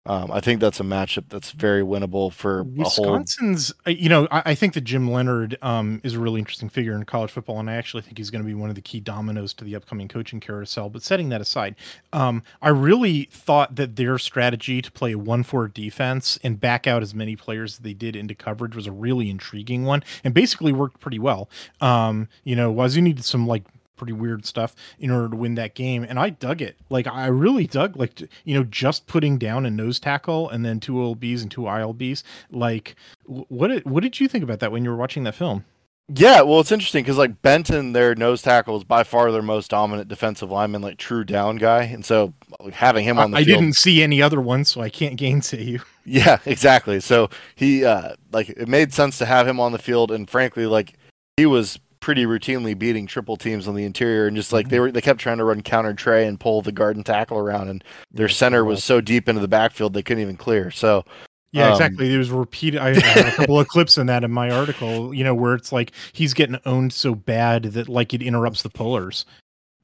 [0.06, 2.72] Um, I think that's a matchup that's very winnable for whole.
[2.74, 6.70] Wisconsin's, uh, you know, I, I think that Jim Leonhard um, is a really interesting
[6.70, 8.80] figure in college football, and I actually think he's going to be one of the
[8.80, 10.88] key dominoes to the upcoming coaching carousel.
[10.88, 11.76] But setting that aside,
[12.14, 17.02] um, I really thought that their strategy to play a one-four defense and back out
[17.02, 20.72] as many players as they did into coverage was a really intriguing one, and basically
[20.72, 21.50] worked pretty well.
[21.82, 23.64] Um, you know, Wazoo needed some like
[24.00, 27.26] pretty weird stuff in order to win that game and i dug it like i
[27.26, 31.42] really dug like you know just putting down a nose tackle and then two olbs
[31.42, 32.96] and two ilbs like
[33.26, 35.64] what did, what did you think about that when you were watching that film
[36.12, 39.70] Yeah, well, it's interesting because like Benton, their nose tackle is by far their most
[39.70, 42.34] dominant defensive lineman, like true down guy, and so
[42.72, 43.46] having him on the field.
[43.46, 45.80] i field, didn't see any other ones so i can't gainsay you
[46.10, 46.98] Yeah, exactly.
[46.98, 50.66] So he uh like it made sense to have him on the field and frankly
[50.66, 50.94] like
[51.36, 54.90] he was pretty routinely beating triple teams on the interior and just like they were
[54.90, 57.84] they kept trying to run counter tray and pull the guard and tackle around and
[58.10, 60.70] their center was so deep into the backfield they couldn't even clear.
[60.70, 61.04] So
[61.52, 62.08] Yeah, Um, exactly.
[62.08, 62.80] There was repeated.
[62.80, 65.12] I, I had a couple of clips in that in my article.
[65.12, 68.70] You know, where it's like he's getting owned so bad that like it interrupts the
[68.70, 69.26] pullers.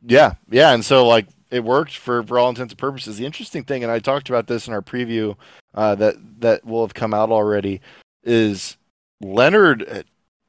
[0.06, 3.18] Yeah, yeah, and so like it worked for for all intents and purposes.
[3.18, 5.36] The interesting thing, and I talked about this in our preview
[5.74, 7.80] uh, that that will have come out already,
[8.22, 8.76] is
[9.20, 10.02] Leonhard uh,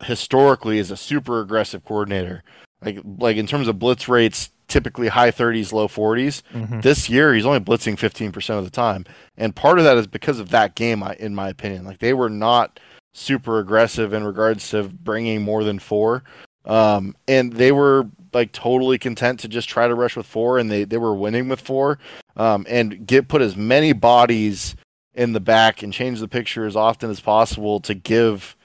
[0.04, 2.44] historically is a super aggressive coordinator.
[2.86, 6.44] like like in terms of blitz rates, typically high 30s, low 40s.
[6.54, 6.84] Mhm.
[6.84, 9.04] This year, he's only blitzing 15% of the time,
[9.36, 11.86] and part of that is because of that game, I- in my opinion.
[11.86, 12.80] Like they were not
[13.16, 16.24] super aggressive in regards to bringing more than four,
[16.66, 20.70] um, and they were like totally content to just try to rush with four, and
[20.70, 21.98] they they were winning with four,
[22.36, 24.76] um, and get put as many bodies
[25.16, 28.56] in the back and change the picture as often as possible to give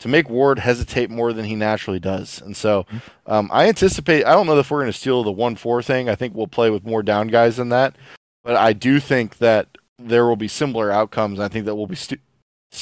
[0.00, 2.40] to make Ward hesitate more than he naturally does.
[2.40, 3.32] And so mm-hmm.
[3.32, 6.08] um, I anticipate, I don't know if we're going to steal the 1 4 thing.
[6.08, 7.94] I think we'll play with more down guys than that.
[8.42, 11.38] But I do think that there will be similar outcomes.
[11.38, 12.20] I think that we'll be st-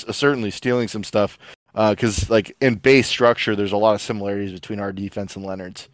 [0.06, 1.36] uh, certainly stealing some stuff
[1.74, 5.44] uh, because, like, in base structure, there's a lot of similarities between our defense and
[5.44, 5.88] Leonhard's.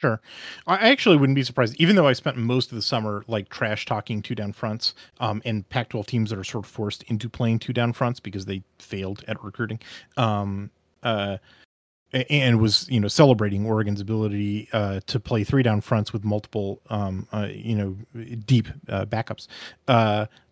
[0.00, 0.20] Sure.
[0.68, 3.84] I actually wouldn't be surprised, even though I spent most of the summer like trash
[3.84, 7.28] talking two down fronts, um, and Pac 12 teams that are sort of forced into
[7.28, 9.80] playing two down fronts because they failed at recruiting.
[10.16, 10.70] Um,
[11.02, 11.38] uh,
[12.12, 16.80] and was you know celebrating Oregon's ability uh, to play three down fronts with multiple
[16.90, 17.96] um, uh, you know
[18.46, 19.48] deep uh, backups.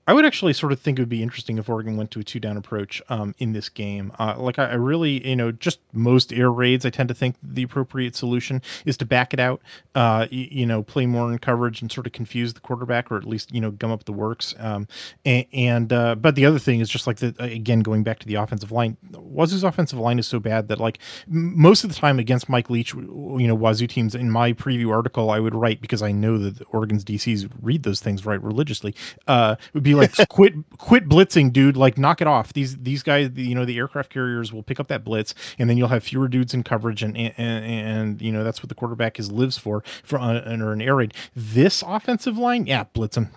[0.06, 2.24] I would actually sort of think it would be interesting if Oregon went to a
[2.24, 4.12] two down approach um, in this game.
[4.18, 7.34] Uh, like I, I really, you know, just most air raids, I tend to think
[7.42, 9.60] the appropriate solution is to back it out.
[9.96, 13.16] Uh, you, you know, play more in coverage and sort of confuse the quarterback, or
[13.16, 14.54] at least you know gum up the works.
[14.58, 14.86] Um,
[15.24, 18.26] and, and uh, but the other thing is just like the again going back to
[18.28, 18.96] the offensive line.
[19.10, 22.94] Wazoo's offensive line is so bad that like most of the time against Mike Leach,
[22.94, 26.64] you know, Wazoo teams in my preview article I would write because I know that
[26.72, 28.94] Oregon's DCs read those things right religiously.
[29.26, 31.76] Uh, would be like quit quit blitzing, dude.
[31.76, 32.52] Like knock it off.
[32.52, 35.76] These these guys, you know, the aircraft carriers will pick up that blitz, and then
[35.76, 39.18] you'll have fewer dudes in coverage, and and, and you know that's what the quarterback
[39.18, 41.14] is lives for for uh, or an air raid.
[41.34, 43.30] This offensive line, yeah, blitz them.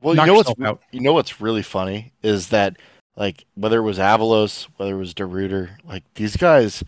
[0.00, 0.82] Well, Knock you know what's out.
[0.92, 2.76] you know what's really funny is that
[3.16, 6.84] like whether it was Avalos, whether it was DeRuyter, like these guys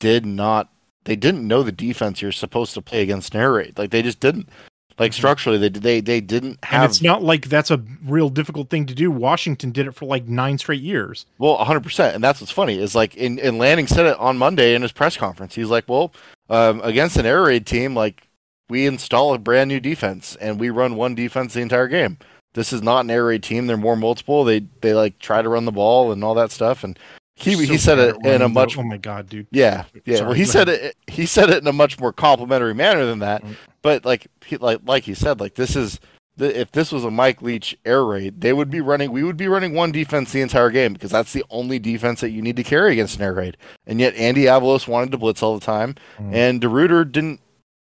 [0.00, 0.70] did not
[1.08, 3.78] they didn't know the defense you're supposed to play against an air raid.
[3.78, 4.50] Like they just didn't.
[4.98, 5.14] Like Mhm.
[5.14, 6.82] structurally, they they they didn't have.
[6.82, 9.10] And it's not like that's a real difficult thing to do.
[9.10, 11.24] Washington did it for like nine straight years.
[11.38, 12.14] Well, 100%.
[12.14, 14.92] And that's what's funny is like, in, in Lanning said it on Monday in his
[14.92, 15.54] press conference.
[15.54, 16.12] He's like, well,
[16.50, 18.24] um, against an air raid team, like,
[18.70, 22.18] we install a brand new defense and we run one defense the entire game.
[22.54, 23.66] This is not an air raid team.
[23.66, 24.44] They're more multiple.
[24.44, 26.82] They, they like try to run the ball and all that stuff.
[26.84, 26.98] And
[27.38, 28.82] he, So he said it in a much, though.
[28.82, 29.46] Oh my god, dude.
[29.50, 30.16] yeah, yeah.
[30.16, 33.06] Sorry, well, he go said it, he said it in a much more complimentary manner
[33.06, 33.42] than that.
[33.44, 33.54] Mm.
[33.82, 36.00] But like, he, like, like he said, like, this is,
[36.36, 39.10] the, if this was a Mike Leach air raid, they would be running.
[39.12, 42.30] We would be running one defense the entire game because that's the only defense that
[42.30, 43.56] you need to carry against an air raid.
[43.86, 46.34] And yet Andy Avalos wanted to blitz all the time, Mm.
[46.34, 47.40] and DeRuyter didn't.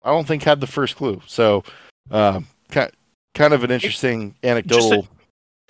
[0.02, 1.20] I don't think had the first clue.
[1.26, 1.62] So,
[2.10, 2.40] uh,
[2.70, 2.90] kind
[3.34, 5.08] kind of an interesting anecdotal.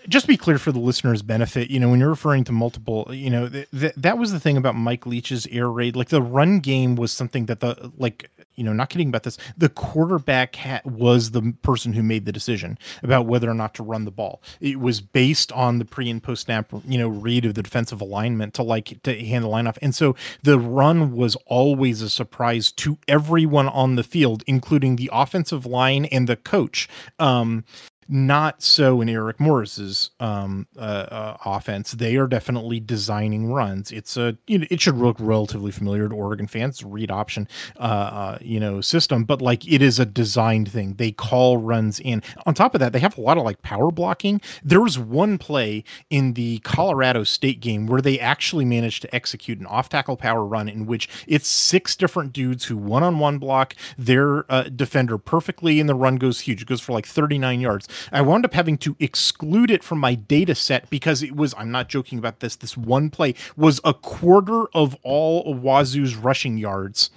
[0.09, 3.07] Just to be clear for the listeners' benefit, you know, when you're referring to multiple,
[3.11, 5.97] you know, th- th- that was the thing about Mike Leach's air raid.
[5.97, 9.39] Like the run game was something that the like, you know, not kidding about this.
[9.57, 13.83] The quarterback ha- was the person who made the decision about whether or not to
[13.83, 14.43] run the ball.
[14.61, 18.01] It was based on the pre and post snap, you know, read of the defensive
[18.01, 19.79] alignment to like to hand the line off.
[19.83, 25.11] And so the run was always a surprise to everyone on the field, including the
[25.13, 26.89] offensive line and the coach.
[27.19, 27.65] Um,
[28.11, 31.93] not so in Eric Morris's um, uh, uh, offense.
[31.93, 33.93] They are definitely designing runs.
[33.93, 36.83] It's a you know, it should look relatively familiar to Oregon fans.
[36.83, 37.49] Read option,
[37.79, 40.95] uh, uh, you know, system, but like it is a designed thing.
[40.95, 42.23] They call runs in.
[42.47, 44.41] On top of that, they have a lot of like power blocking.
[44.65, 49.61] There was one play in the Colorado State game where they actually managed to execute
[49.61, 53.39] an off tackle power run in which it's six different dudes who one on one
[53.39, 56.63] block their uh, defender perfectly, and the run goes huge.
[56.63, 57.89] It goes for like 39 yards.
[58.13, 61.71] I wound up having to exclude it from my data set because it was, I'm
[61.71, 67.11] not joking about this, this one play was a quarter of all Wazoo's rushing yards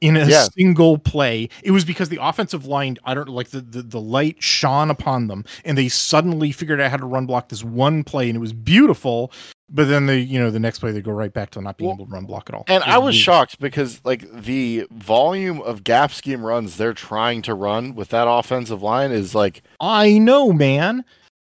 [0.00, 0.44] in a Yeah.
[0.54, 1.48] single play.
[1.62, 5.26] It was because the offensive line, I don't like the, the the light shone upon
[5.26, 8.40] them and they suddenly figured out how to run block this one play and it
[8.40, 9.30] was beautiful.
[9.72, 11.88] But then they, you know, the next play they go right back to not being
[11.90, 12.64] Well, able to run block at all.
[12.66, 17.54] And I was shocked because like the volume of gap scheme runs they're trying to
[17.54, 21.04] run with that offensive line is like I know, man.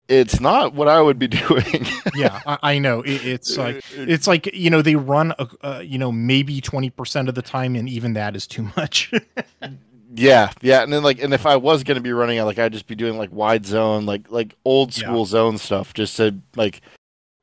[0.08, 1.86] it's not what I would be doing.
[2.14, 3.00] Yeah, I, I know.
[3.00, 7.28] It, it's like it's like you know they run a, uh, you know maybe 20%
[7.28, 9.10] of the time and even that is too much
[10.14, 12.72] yeah, yeah, and then like and if I was gonna be running it, like I'd
[12.74, 15.04] just be doing like wide zone, like like old Yeah.
[15.06, 16.82] school zone stuff, just to like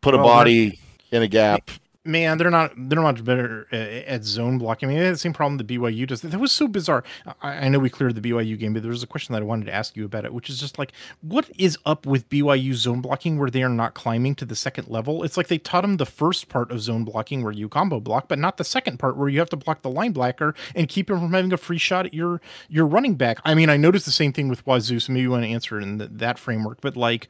[0.01, 0.79] put a body
[1.11, 1.69] in a gap.
[2.05, 4.87] man, they're not they're not much better at zone blocking.
[4.87, 6.21] I mean, they had the same problem that BYU does.
[6.21, 7.03] That was so bizarre.
[7.41, 9.45] I, I, know we cleared the BYU game, but there was a question that I
[9.45, 12.73] wanted to ask you about it, which is just like, what is up with BYU
[12.73, 15.23] zone blocking where they are not climbing to the second level?
[15.23, 18.27] It's like they taught them the first part of zone blocking where you combo block,
[18.27, 21.19] but not the second part where you have to block the linebacker and keep him
[21.19, 23.39] from having a free shot at your your running back.
[23.45, 25.79] I mean, I noticed the same thing with Wazoo, so maybe you want to answer
[25.79, 27.27] it in the, that framework, but like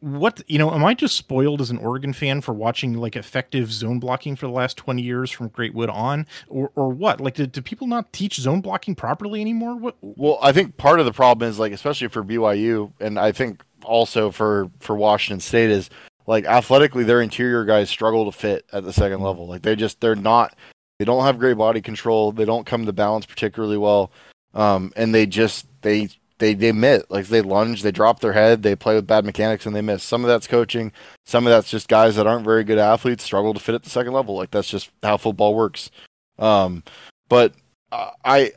[0.00, 3.70] what you know am i just spoiled as an oregon fan for watching like effective
[3.70, 6.26] zone blocking for the last 20 years from Greatwood on?
[6.48, 7.20] Or or what?
[7.20, 9.76] Like do, do people not teach zone blocking properly anymore?
[9.76, 13.32] What well i think part of the problem is like especially for byu and i
[13.32, 15.90] think also for for washington state is
[16.26, 19.46] like athletically their interior guys struggle to fit at the second level.
[19.46, 20.56] Like they just they're not
[20.98, 22.32] they don't have great body control.
[22.32, 24.10] They don't come to balance particularly well.
[24.54, 26.08] Um and they just they
[26.38, 29.66] they they miss like they lunge, they drop their head, they play with bad mechanics,
[29.66, 30.02] and they miss.
[30.02, 30.92] Some of that's coaching,
[31.24, 33.90] some of that's just guys that aren't very good athletes struggle to fit at the
[33.90, 34.36] second level.
[34.36, 35.90] Like that's just how football works.
[36.38, 36.82] Um,
[37.28, 37.54] but
[37.92, 38.52] I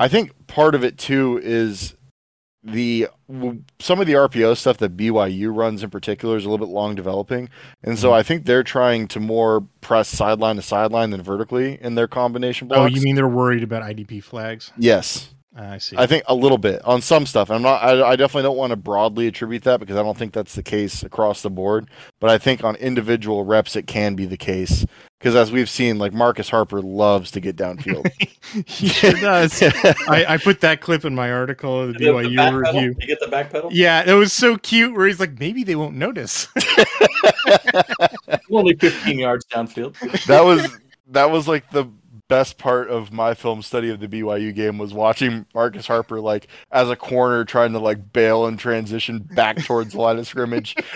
[0.00, 1.94] I think part of it too is
[2.64, 3.08] the
[3.78, 6.94] some of the RPO stuff that BYU runs in particular is a little bit long
[6.94, 7.48] developing,
[7.82, 8.16] and so mm-hmm.
[8.16, 12.66] I think they're trying to more press sideline to sideline than vertically in their combination
[12.66, 12.80] blocks.
[12.80, 14.72] Oh, you mean they're worried about IDP flags?
[14.76, 15.96] Yes, Ah, I see.
[15.96, 17.50] I think a little bit on some stuff.
[17.50, 17.82] I'm not.
[17.82, 20.62] I, I, definitely don't want to broadly attribute that because I don't think that's the
[20.62, 21.88] case across the board.
[22.20, 24.84] But I think on individual reps, it can be the case
[25.18, 28.10] because as we've seen, like Marcus Harper loves to get downfield.
[28.66, 29.62] he sure does.
[29.62, 32.94] I, I, put that clip in my article, the BYU the review.
[33.00, 33.70] You get the back pedal.
[33.72, 34.94] Yeah, it was so cute.
[34.94, 36.48] Where he's like, maybe they won't notice.
[38.50, 39.96] Only 15 yards downfield.
[40.26, 40.78] That was
[41.08, 41.86] that was like the
[42.28, 46.48] best part of my film study of the BYU game was watching Marcus Harper like
[46.72, 50.74] as a corner trying to like bail and transition back towards the line of scrimmage.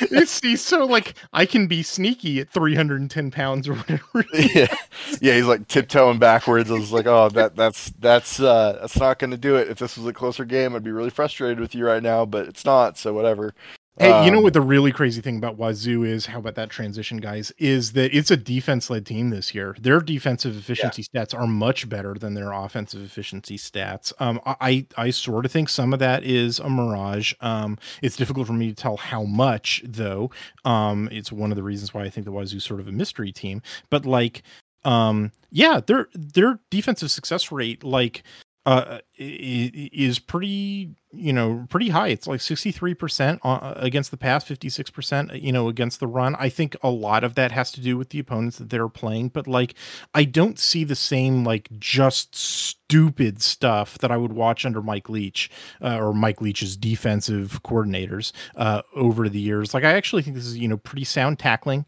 [0.00, 4.24] it's, he's so like I can be sneaky at 310 pounds or whatever.
[4.32, 4.74] yeah,
[5.20, 6.70] yeah, he's like tiptoeing backwards.
[6.70, 9.68] I was like, oh, that that's that's uh that's not going to do it.
[9.68, 12.46] If this was a closer game, I'd be really frustrated with you right now, but
[12.46, 12.98] it's not.
[12.98, 13.54] So whatever.
[13.98, 16.26] Hey, um, you know um, what the really crazy thing about Wazoo is?
[16.26, 17.50] How about that transition, guys?
[17.56, 19.74] Is that it's a defense led team this year.
[19.80, 21.24] Their defensive efficiency yeah.
[21.24, 24.12] stats are much better than their offensive efficiency stats.
[24.18, 27.32] Um, I I sort of think some of that is a mirage.
[27.40, 30.30] Um, it's difficult for me to tell how much though.
[30.66, 33.32] Um, it's one of the reasons why I think the Wazoo sort of a mystery
[33.32, 33.62] team.
[33.88, 34.42] But like,
[34.84, 38.24] um, yeah, their their defensive success rate, like
[38.66, 42.08] uh, is pretty, you know, pretty high.
[42.08, 46.34] It's like 63% uh, against the pass, 56%, you know, against the run.
[46.34, 49.28] I think a lot of that has to do with the opponents that they're playing,
[49.28, 49.74] but like,
[50.14, 55.08] I don't see the same, like, just stupid stuff that I would watch under Mike
[55.08, 55.48] Leach
[55.80, 59.74] uh, or Mike Leach's defensive coordinators uh, over the years.
[59.74, 61.86] Like, I actually think this is, you know, pretty sound tackling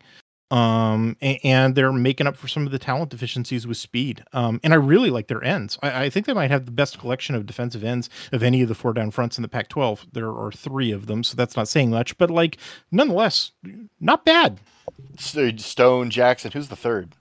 [0.51, 4.24] um and, and, they're making up for some of the talent deficiencies with speed.
[4.32, 5.78] Um and i really like their ends.
[5.82, 8.68] I, I, think they might have the best collection of defensive ends of any of
[8.68, 11.57] the four down fronts in the pac 12 there are three of them so that's
[11.57, 12.57] not saying much but like
[12.90, 13.53] nonetheless
[14.01, 14.59] not bad.
[15.18, 17.14] Stone jackson who's the third?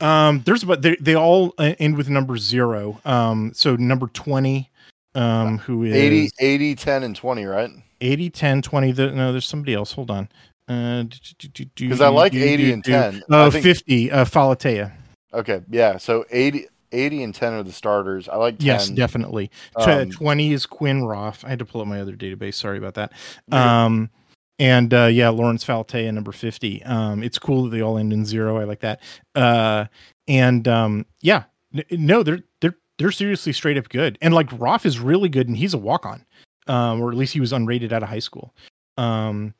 [0.00, 3.00] Um there's about they, they all end with number zero.
[3.06, 4.70] Um so number 20
[5.14, 7.70] um who is 80 80 10 and 20 right?
[8.02, 9.92] 80 10 20 the, no there's somebody else.
[9.92, 10.28] Hold on
[10.66, 13.22] because uh, I like 80 and 10.
[13.30, 13.62] Oh, think...
[13.62, 14.92] 50, uh, Falatea.
[15.32, 15.96] Okay, yeah.
[15.96, 18.28] So 80, 80 and 10 are the starters.
[18.28, 18.66] I like 10.
[18.66, 19.50] Yes, definitely.
[19.76, 21.44] Um, 20 is Quinn Roth.
[21.44, 22.54] I had to pull up my other database.
[22.54, 23.12] Sorry about that.
[23.52, 24.10] Um,
[24.58, 26.82] and uh, yeah, Lawrence Falatea, number 50.
[26.84, 28.58] Um, it's cool that they all end in zero.
[28.58, 29.00] I like that.
[29.34, 29.86] Uh,
[30.26, 31.44] and um, yeah,
[31.90, 34.18] no, they're, they're, they're seriously straight up good.
[34.22, 36.24] And like Roth is really good and he's a walk on,
[36.66, 38.54] um, or at least he was unrated out of high school.
[38.96, 39.54] Um,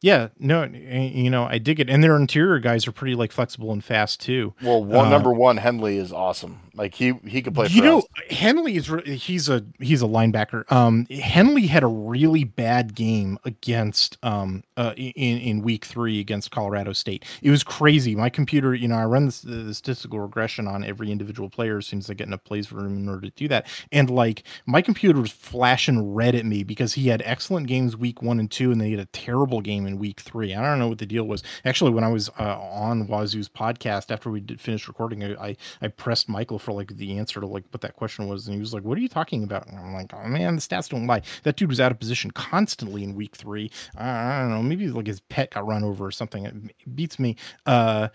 [0.00, 3.72] yeah, no, you know, I dig it, and their interior guys are pretty like flexible
[3.72, 4.54] and fast too.
[4.62, 6.60] Well, one uh, number one Henley is awesome.
[6.78, 7.66] Like he he could play.
[7.68, 8.06] you know, us.
[8.30, 10.70] Henley is he's a he's a linebacker.
[10.70, 16.50] Um, Henley had a really bad game against um uh in in week three against
[16.50, 17.24] Colorado State.
[17.42, 18.14] It was crazy.
[18.14, 21.86] My computer, you know, I run this, the statistical regression on every individual player as
[21.86, 23.66] soon as I get enough plays for him in order to do that.
[23.92, 28.22] And like my computer was flashing red at me because he had excellent games week
[28.22, 30.54] one and two, and then he had a terrible game in week three.
[30.54, 31.42] I don't know what the deal was.
[31.64, 35.56] Actually, when I was uh, on Wazoo's podcast after we did finish recording, I, I,
[35.82, 38.60] I pressed Michael for like the answer to like what that question was, and he
[38.60, 41.06] was like, "What are you talking about?" And I'm like, "Oh man, the stats don't
[41.06, 41.22] lie.
[41.44, 43.70] That dude was out of position constantly in week three.
[43.96, 46.44] I don't know, maybe like his pet got run over or something.
[46.44, 48.08] It beats me." Uh,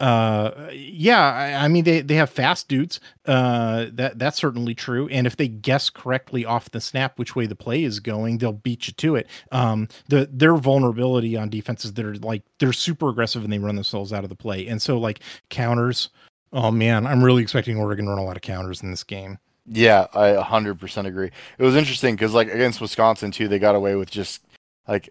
[0.00, 2.98] uh, yeah, I, I, mean they they have fast dudes.
[3.26, 5.06] Uh, that that's certainly true.
[5.08, 8.52] And if they guess correctly off the snap which way the play is going, they'll
[8.52, 9.28] beat you to it.
[9.52, 13.76] Um, the their vulnerability on defenses that are like they're super aggressive and they run
[13.76, 14.66] themselves out of the play.
[14.66, 16.08] And so like counters.
[16.52, 19.38] Oh man, I'm really expecting Oregon to run a lot of counters in this game.
[19.66, 21.30] Yeah, I 100% agree.
[21.58, 24.42] It was interesting because like against Wisconsin too, they got away with just
[24.88, 25.10] like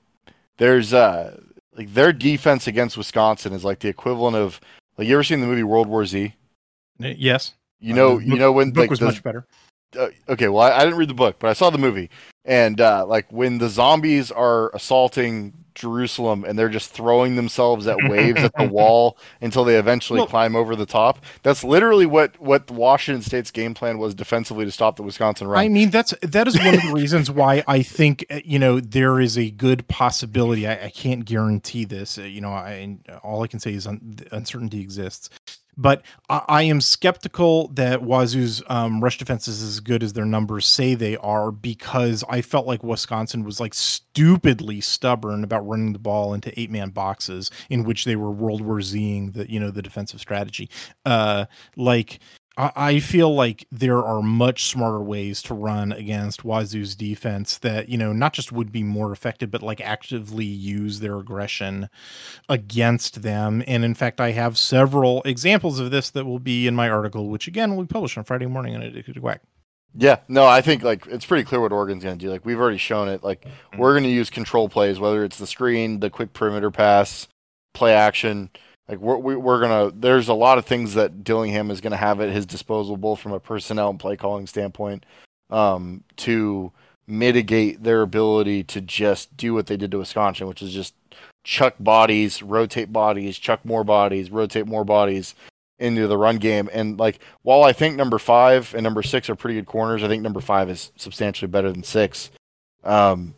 [0.58, 1.40] there's uh
[1.76, 4.60] like their defense against Wisconsin is like the equivalent of
[4.98, 6.34] like you ever seen the movie World War Z?
[6.98, 7.54] Yes.
[7.80, 9.46] You know, uh, you know when like, was the, much better.
[9.98, 12.10] Uh, okay, well, I, I, didn't read the book, but I saw the movie,
[12.46, 17.98] and uh, like when the zombies are assaulting Jerusalem and they're just throwing themselves at
[18.10, 21.24] waves at the wall until they eventually well, climb over the top.
[21.42, 25.64] That's literally what what Washington State's game plan was defensively to stop the Wisconsin run.
[25.64, 28.80] I mean, that's that is one of the reasons why I think uh, you know
[28.80, 30.68] there is a good possibility.
[30.68, 32.18] I, I can't guarantee this.
[32.18, 35.30] Uh, you know, I all I can say is un- uncertainty exists
[35.80, 40.26] but I, I, am skeptical that Wazoo's um, rush defense is as good as their
[40.26, 45.94] numbers say they are because I felt like Wisconsin was like stupidly stubborn about running
[45.94, 49.60] the ball into eight man boxes in which they were World War Zing the you
[49.60, 50.70] know the defensive strategy.
[51.06, 51.46] Uh,
[51.78, 52.20] like
[52.62, 57.98] I feel like there are much smarter ways to run against Wazoo's defense that, you
[57.98, 61.90] know, not just would be more effective, but like actively use their aggression
[62.50, 63.64] against them.
[63.66, 67.30] And in fact, I have several examples of this that will be in my article,
[67.30, 69.42] which again will be published on Friday morning on Addicted to Quack.
[69.96, 72.30] Yeah, no, I think like it's pretty clear what Oregon's going to do.
[72.30, 73.24] Like we've already shown it.
[73.24, 73.80] Like mm-hmm.
[73.80, 77.30] we're going to use control plays, whether it's the screen, the quick perimeter pass,
[77.74, 78.50] play action
[78.90, 79.92] like we're we're gonna.
[79.96, 83.34] There's a lot of things that Dillingham is gonna have at his disposal, both from
[83.34, 85.06] a personnel and play calling standpoint,
[85.52, 86.72] um, to
[87.08, 90.96] mitigate their ability to just do what they did to Wisconsin, which is just
[91.44, 95.36] chuck bodies, rotate bodies, chuck more bodies, rotate more bodies
[95.78, 96.70] into the run game.
[96.74, 100.08] And like, while I think number five and number six are pretty good corners, I
[100.08, 102.32] think number five is substantially better than six.
[102.84, 103.34] Um,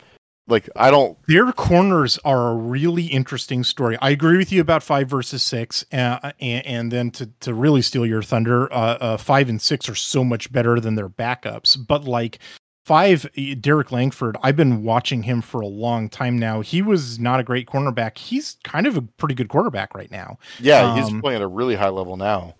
[0.51, 1.17] like I don't.
[1.27, 3.97] Their corners are a really interesting story.
[4.01, 7.81] I agree with you about five versus six, uh, and, and then to to really
[7.81, 11.77] steal your thunder, uh, uh, five and six are so much better than their backups.
[11.87, 12.39] But like
[12.85, 13.25] five,
[13.61, 16.61] Derrick Langford, I've been watching him for a long time now.
[16.61, 18.17] He was not a great cornerback.
[18.17, 20.37] He's kind of a pretty good quarterback right now.
[20.59, 22.55] Yeah, um, he's playing at a really high level now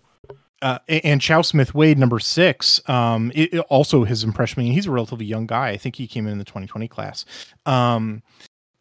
[0.62, 4.72] uh, and Chau Smith-Wade, number six, um, it, it also has impressed me.
[4.72, 5.70] He's a relatively young guy.
[5.70, 7.24] I think he came in, the 2020 class.
[7.66, 8.22] Um,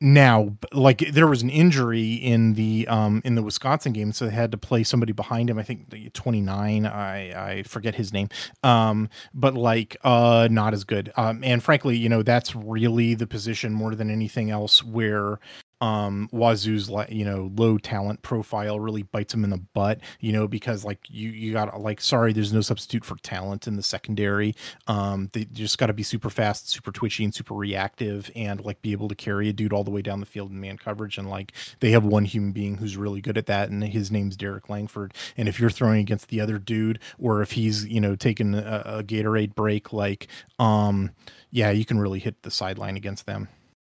[0.03, 4.31] now, like there was an injury in the um, in the Wisconsin game, so they
[4.31, 5.59] had to play somebody behind him.
[5.59, 6.85] I think 29.
[6.87, 8.27] I I forget his name.
[8.63, 11.11] Um, but like uh, not as good.
[11.17, 15.39] Um, and frankly, you know that's really the position more than anything else where
[15.81, 20.47] um Wazoo's you know low talent profile really bites him in the butt you know
[20.47, 24.55] because like you you got like sorry there's no substitute for talent in the secondary.
[24.87, 28.81] Um they just got to be super fast super twitchy and super reactive and like
[28.81, 31.17] be able to carry a dude all the way down the field in man coverage
[31.17, 34.37] and like they have one human being who's really good at that and his name's
[34.37, 35.13] Derrick Langford.
[35.37, 38.83] And if you're throwing against the other dude or if he's you know taking a,
[38.85, 40.27] a Gatorade break like
[40.59, 41.11] um
[41.49, 43.47] yeah you can really hit the sideline against them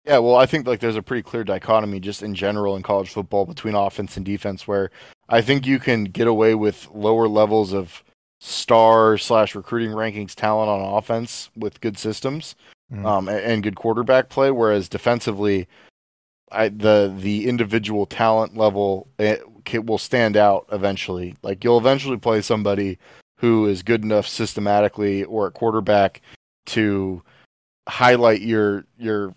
[0.06, 3.10] yeah, well, I think like there's a pretty clear dichotomy just in general in college
[3.10, 4.92] football between offense and defense, where
[5.30, 8.04] I think you can get away with lower levels of
[8.40, 12.56] star slash recruiting rankings talent on offense with good systems
[12.92, 13.04] mm.
[13.04, 15.68] um, and, and, good quarterback play, whereas defensively,
[16.52, 19.42] I, the the individual talent level it,
[19.72, 21.36] it will stand out eventually.
[21.42, 23.00] Like you'll eventually play somebody
[23.38, 26.22] who is good enough systematically or at quarterback
[26.68, 27.24] to
[27.88, 29.34] highlight your your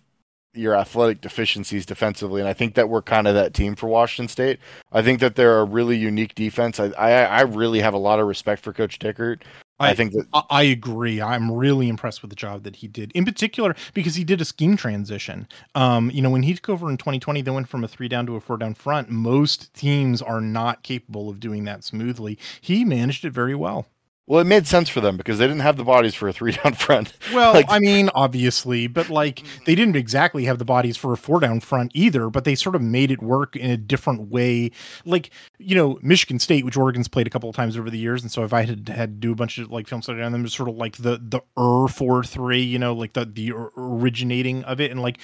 [0.59, 4.28] your athletic deficiencies defensively, and I think that we're kind of that team for Washington
[4.28, 4.59] State.
[4.93, 6.80] I think that they're a really unique defense.
[6.80, 9.43] I I, I really have a lot of respect for Coach Dickert.
[9.80, 11.20] I, I, think that I agree.
[11.20, 14.44] I'm really impressed with the job that he did, in particular because he did a
[14.44, 15.47] scheme transition.
[15.76, 18.26] Um, you know, when he took over in 2020, they went from a three down
[18.26, 19.09] to a four down front.
[19.09, 22.39] Most teams are not capable of doing that smoothly.
[22.60, 23.86] He managed it very well.
[24.29, 26.53] Well, it made sense for them because they didn't have the bodies for a three
[26.53, 27.15] down front.
[27.33, 31.17] Well, like, I mean, obviously, but like they didn't exactly have the bodies for a
[31.17, 34.71] four down front either, but they sort of made it work in a different way.
[35.05, 38.23] Like, you know, Michigan State, which Oregon's played a couple of times over the years,
[38.23, 40.33] and so if I had had to do a bunch of like film study on
[40.33, 43.53] them, it's sort of like the the er four three, you know, like the the
[43.77, 45.19] originating of it, and like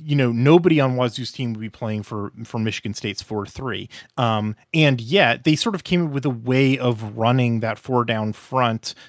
[0.00, 3.88] you know, nobody on Wazoo's team would be playing for for Michigan State's four three,
[4.16, 8.04] um, and yet they sort of came up with a way of running that four
[8.04, 8.47] down front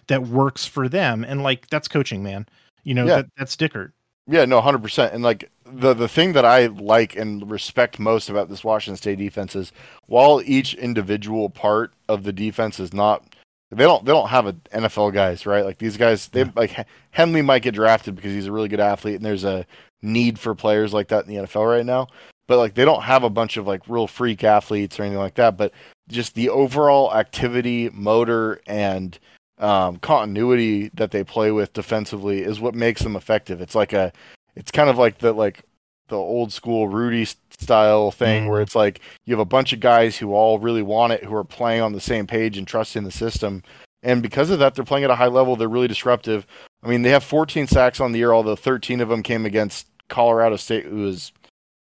[0.08, 1.24] that works for them.
[1.24, 2.48] And like that's coaching, man.
[2.84, 3.16] You know, yeah.
[3.18, 3.92] that, that's Dickert.
[4.28, 5.14] Yeah, no, hundred percent.
[5.14, 9.18] And like the the thing that I like and respect most about this Washington State
[9.18, 9.72] defense is
[10.06, 13.24] while each individual part of the defense is not
[13.72, 15.66] they don't they don't have a NFL guys, right?
[15.66, 19.16] Like these guys they like Henley might get drafted because he's a really good athlete
[19.16, 19.66] and there's a
[20.02, 22.08] need for players like that in the NFL right now.
[22.48, 25.36] But like they don't have a bunch of like real freak athletes or anything like
[25.36, 25.72] that, but
[26.10, 29.18] just the overall activity, motor and
[29.58, 33.62] um, continuity that they play with defensively is what makes them effective.
[33.62, 34.12] It's like a,
[34.56, 35.64] it's kind of like the like
[36.08, 40.18] the old school Rudy style thing where it's like you have a bunch of guys
[40.18, 43.12] who all really want it, who are playing on the same page and trusting the
[43.12, 43.64] system,
[44.02, 45.56] and because of that, they're playing at a high level.
[45.56, 46.48] They're really disruptive.
[46.84, 49.88] I mean, they have 14 sacks on the year, although 13 of them came against
[50.08, 51.32] Colorado State, who was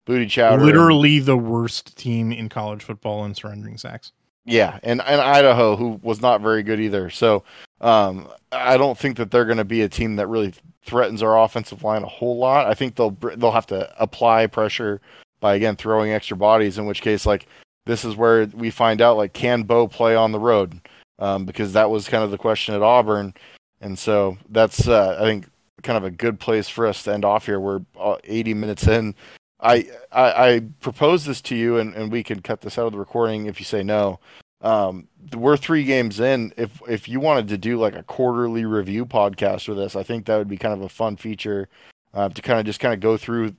[0.05, 0.63] booty chowder.
[0.63, 4.11] Literally the worst team in college football in surrendering sacks.
[4.45, 7.09] Yeah, and and Idaho, who was not very good either.
[7.09, 7.43] So
[7.79, 10.53] um, I don't think that they're going to be a team that really
[10.83, 12.67] threatens our offensive line a whole lot.
[12.67, 14.99] I think they'll they'll have to apply pressure
[15.39, 16.79] by again throwing extra bodies.
[16.79, 17.47] In which case, like
[17.85, 20.79] this is where we find out like can Bo play on the road?
[21.19, 23.35] Um, because that was kind of the question at Auburn,
[23.79, 25.47] and so that's uh, I think
[25.83, 27.59] kind of a good place for us to end off here.
[27.59, 29.15] We're uh, 80 minutes in.
[29.61, 32.93] I, I I propose this to you, and, and we can cut this out of
[32.93, 34.19] the recording if you say no.
[34.61, 36.53] Um, we're three games in.
[36.57, 40.25] If if you wanted to do like a quarterly review podcast for us, I think
[40.25, 41.67] that would be kind of a fun feature
[42.13, 43.55] uh, to kind of just kind of go through,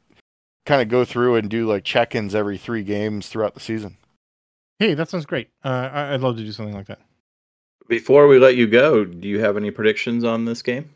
[0.66, 3.97] kind of go through and do like check-ins every three games throughout the season.
[4.79, 5.49] Hey, that sounds great.
[5.65, 7.01] Uh, I'd love to do something like that.
[7.89, 10.91] Before we let you go, do you have any predictions on this game?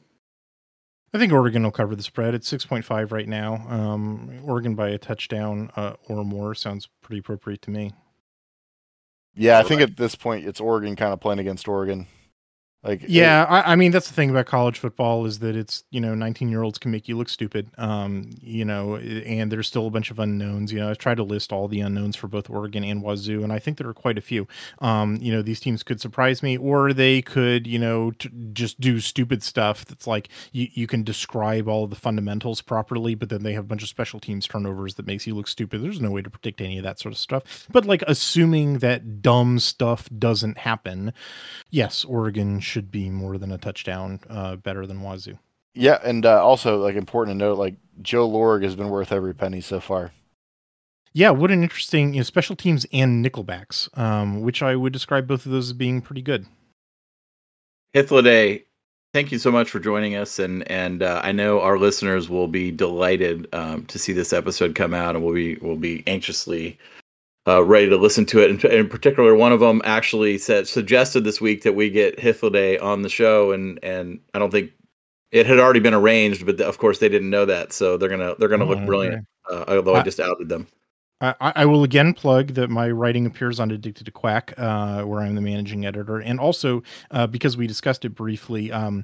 [1.14, 2.34] I think Oregon will cover the spread.
[2.34, 3.66] It's six point five right now.
[3.68, 7.92] Um, Oregon by a touchdown uh, or more sounds pretty appropriate to me.
[9.34, 12.06] Yeah, I think at this point it's Oregon kind of playing against Oregon.
[12.86, 16.00] Like Yeah, I, I mean that's the thing about college football is that it's you
[16.00, 17.70] know 19 year olds can make you look stupid.
[17.78, 20.72] Um, you know, and there's still a bunch of unknowns.
[20.72, 23.52] You know, I've tried to list all the unknowns for both Oregon and Wazoo, and
[23.52, 24.46] I think there are quite a few.
[24.80, 28.80] Um, you know, these teams could surprise me, or they could you know t- just
[28.80, 33.42] do stupid stuff that's like you you can describe all the fundamentals properly, but then
[33.42, 35.82] they have a bunch of special teams turnovers that makes you look stupid.
[35.82, 37.66] There's no way to predict any of that sort of stuff.
[37.70, 41.12] But like assuming that dumb stuff doesn't happen,
[41.70, 45.38] yes, Oregon should be more than a touchdown uh, better than Wazoo.
[45.74, 49.34] yeah, and uh, also like important to note, like Joe Lorig has been worth every
[49.34, 50.10] penny so far.
[51.12, 55.26] Yeah, what an interesting you know, special teams and nickelbacks, um, which I would describe
[55.26, 56.46] both of those as being pretty good.
[57.94, 58.64] Hythloday,
[59.14, 62.48] thank you so much for joining us, and and uh, I know our listeners will
[62.48, 66.78] be delighted um, to see this episode come out, and we'll be we'll be anxiously
[67.46, 68.50] uh, ready to listen to it.
[68.64, 72.80] In, in particular, one of them actually said suggested this week that we get Hythloday
[72.82, 74.72] on the show, and and I don't think
[75.32, 78.34] it had already been arranged, but of course they didn't know that, so they're gonna
[78.38, 78.86] they're gonna Oh, look okay.
[78.86, 79.26] brilliant.
[79.50, 80.66] Uh, although I I- just outed them.
[81.22, 85.00] I, I I will again plug that my writing appears on Addicted to Quack, uh,
[85.04, 88.70] where I'm the managing editor, and also uh, because we discussed it briefly.
[88.70, 89.02] Um,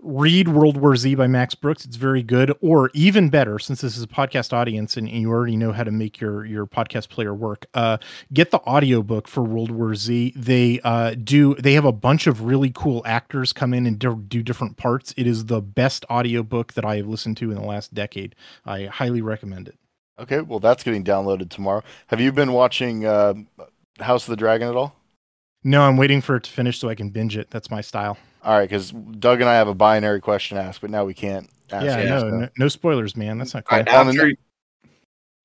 [0.00, 1.84] read World War Z by Max Brooks.
[1.84, 5.56] It's very good, or even better, since this is a podcast audience and you already
[5.56, 7.66] know how to make your your podcast player work.
[7.74, 7.98] Uh,
[8.32, 10.32] get the audiobook for World War Z.
[10.36, 11.54] They uh, do.
[11.56, 15.14] They have a bunch of really cool actors come in and do, do different parts.
[15.16, 18.34] It is the best audiobook that I have listened to in the last decade.
[18.64, 19.78] I highly recommend it.
[20.18, 21.82] Okay, well that's getting downloaded tomorrow.
[22.08, 23.34] Have you been watching uh,
[24.00, 24.94] House of the Dragon at all?
[25.64, 27.50] No, I'm waiting for it to finish so I can binge it.
[27.50, 28.16] That's my style.
[28.42, 31.14] All right, because Doug and I have a binary question to ask, but now we
[31.14, 31.84] can't ask.
[31.84, 33.38] yeah, it, no, so- no, no spoilers, man.
[33.38, 33.96] That's not I, cool.
[33.96, 34.36] On the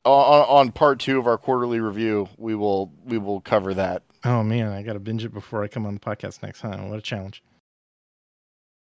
[0.06, 4.04] on, on part two of our quarterly review, we will we will cover that.
[4.26, 6.62] oh man, I got to binge it before I come on the podcast next.
[6.62, 6.78] Huh?
[6.78, 7.44] What a challenge.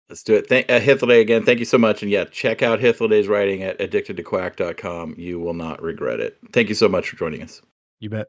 [0.10, 0.48] Let's do it.
[0.48, 1.44] Thank uh, Hythloday again.
[1.44, 2.03] Thank you so much.
[2.03, 5.15] And yeah, check out Hythloday's writing at addictedtoquack.com.
[5.18, 6.38] You will not regret it.
[6.52, 7.61] Thank you so much for joining us.
[7.99, 8.27] You bet.